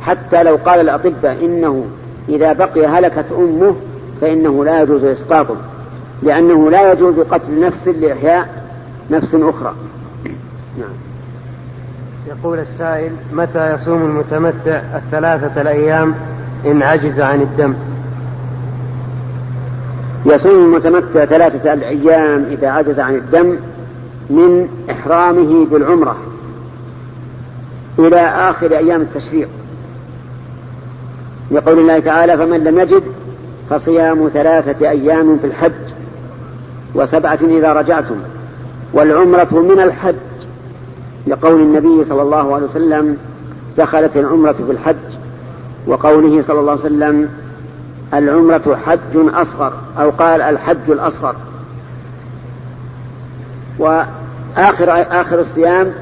حتى 0.03 0.43
لو 0.43 0.57
قال 0.57 0.81
الأطباء 0.81 1.45
إنه 1.45 1.87
إذا 2.29 2.53
بقي 2.53 2.87
هلكت 2.87 3.27
أمه 3.39 3.77
فإنه 4.21 4.65
لا 4.65 4.83
يجوز 4.83 5.05
إسقاطه 5.05 5.57
لأنه 6.23 6.71
لا 6.71 6.93
يجوز 6.93 7.19
قتل 7.19 7.61
نفس 7.61 7.89
لإحياء 7.89 8.49
نفس 9.11 9.35
أخرى. 9.35 9.75
نعم. 10.79 10.95
يقول 12.29 12.59
السائل 12.59 13.13
متى 13.33 13.75
يصوم 13.75 14.03
المتمتع 14.03 14.81
الثلاثة 14.97 15.61
الأيام 15.61 16.15
إن 16.67 16.83
عجز 16.83 17.21
عن 17.21 17.41
الدم؟ 17.41 17.75
يصوم 20.27 20.65
المتمتع 20.65 21.25
ثلاثة 21.25 21.73
الأيام 21.73 22.47
إذا 22.51 22.69
عجز 22.69 22.99
عن 22.99 23.15
الدم 23.15 23.57
من 24.33 24.69
إحرامه 24.91 25.67
بالعمرة 25.67 26.17
إلى 27.99 28.21
آخر 28.21 28.73
أيام 28.73 29.01
التشريق. 29.01 29.49
لقول 31.51 31.79
الله 31.79 31.99
تعالى 32.01 32.37
فمن 32.37 32.65
لم 32.65 32.79
يجد 32.79 33.03
فصيام 33.71 34.29
ثلاثة 34.29 34.91
أيام 34.91 35.39
في 35.39 35.47
الحج 35.47 35.73
وسبعة 36.95 37.39
إذا 37.43 37.73
رجعتم 37.73 38.17
والعمرة 38.93 39.55
من 39.55 39.81
الحج. 39.81 40.15
لقول 41.27 41.61
النبي 41.61 42.05
صلى 42.05 42.23
الله 42.23 42.55
عليه 42.55 42.67
وسلم 42.67 43.17
دخلت 43.79 44.17
العمرة 44.17 44.53
في 44.53 44.73
الحج. 44.73 44.97
وقوله 45.87 46.43
صلى 46.43 46.61
الله 46.61 46.73
عليه 46.73 46.81
وسلم 46.81 47.29
العمرة 48.15 48.79
حج 48.87 48.99
أصغر. 49.17 49.73
أو 49.99 50.11
قال 50.11 50.43
الحج 50.43 50.91
الأصغر. 50.91 51.35
وآخر 54.57 55.07
آخر 55.21 55.41
الصيام 55.41 55.93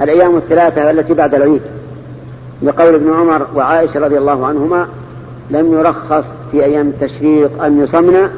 الأيام 0.00 0.36
الثلاثة 0.36 0.90
التي 0.90 1.14
بعد 1.14 1.34
العيد. 1.34 1.62
لقول 2.62 2.94
ابن 2.94 3.12
عمر 3.12 3.46
وعائشة 3.54 4.00
رضي 4.00 4.18
الله 4.18 4.46
عنهما 4.46 4.86
لم 5.50 5.72
يرخص 5.72 6.24
في 6.50 6.64
أيام 6.64 6.88
التشريق 6.88 7.62
أن 7.62 7.82
يصمن 7.82 8.28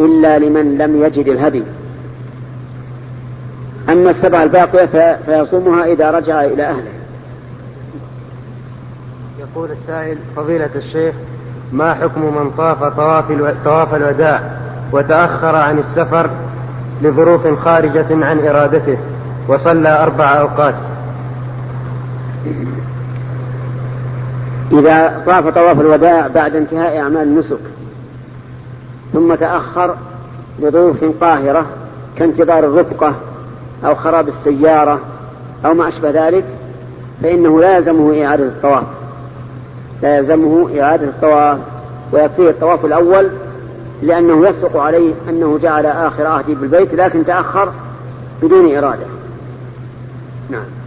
إلا 0.00 0.38
لمن 0.38 0.78
لم 0.78 1.02
يجد 1.02 1.28
الهدي. 1.28 1.62
أما 3.88 4.10
السبع 4.10 4.42
الباقية 4.42 5.18
فيصومها 5.26 5.84
إذا 5.84 6.10
رجع 6.10 6.44
إلى 6.44 6.62
أهله. 6.62 6.92
يقول 9.40 9.70
السائل 9.70 10.18
فضيلة 10.36 10.70
الشيخ 10.76 11.14
ما 11.72 11.94
حكم 11.94 12.20
من 12.20 12.50
طاف 12.50 12.84
طواف 12.84 13.24
طواف 13.64 13.94
الوداع 13.94 14.42
وتأخر 14.92 15.56
عن 15.56 15.78
السفر 15.78 16.30
لظروف 17.02 17.64
خارجة 17.64 18.06
عن 18.10 18.46
إرادته 18.46 18.98
وصلى 19.48 20.02
أربع 20.02 20.40
أوقات. 20.40 20.74
إذا 24.72 25.22
طاف 25.26 25.48
طواف 25.48 25.80
الوداع 25.80 26.26
بعد 26.26 26.56
انتهاء 26.56 27.00
أعمال 27.00 27.22
النسك 27.22 27.58
ثم 29.12 29.34
تأخر 29.34 29.96
لظروف 30.60 30.96
قاهرة 31.20 31.66
كانتظار 32.16 32.58
الرفقة 32.58 33.14
أو 33.84 33.94
خراب 33.94 34.28
السيارة 34.28 35.00
أو 35.64 35.74
ما 35.74 35.88
أشبه 35.88 36.10
ذلك 36.10 36.44
فإنه 37.22 37.60
لا 37.60 37.76
يلزمه 37.76 38.24
إعادة 38.24 38.44
الطواف. 38.44 38.84
لا 40.02 40.16
يلزمه 40.16 40.80
إعادة 40.80 41.04
الطواف 41.04 41.58
ويكفيه 42.12 42.50
الطواف 42.50 42.84
الأول 42.84 43.30
لأنه 44.02 44.48
يصدق 44.48 44.76
عليه 44.76 45.14
أنه 45.28 45.58
جعل 45.58 45.86
آخر 45.86 46.26
عهده 46.26 46.54
بالبيت 46.54 46.94
لكن 46.94 47.24
تأخر 47.24 47.72
بدون 48.42 48.76
إرادة. 48.76 49.06
نعم. 50.50 50.81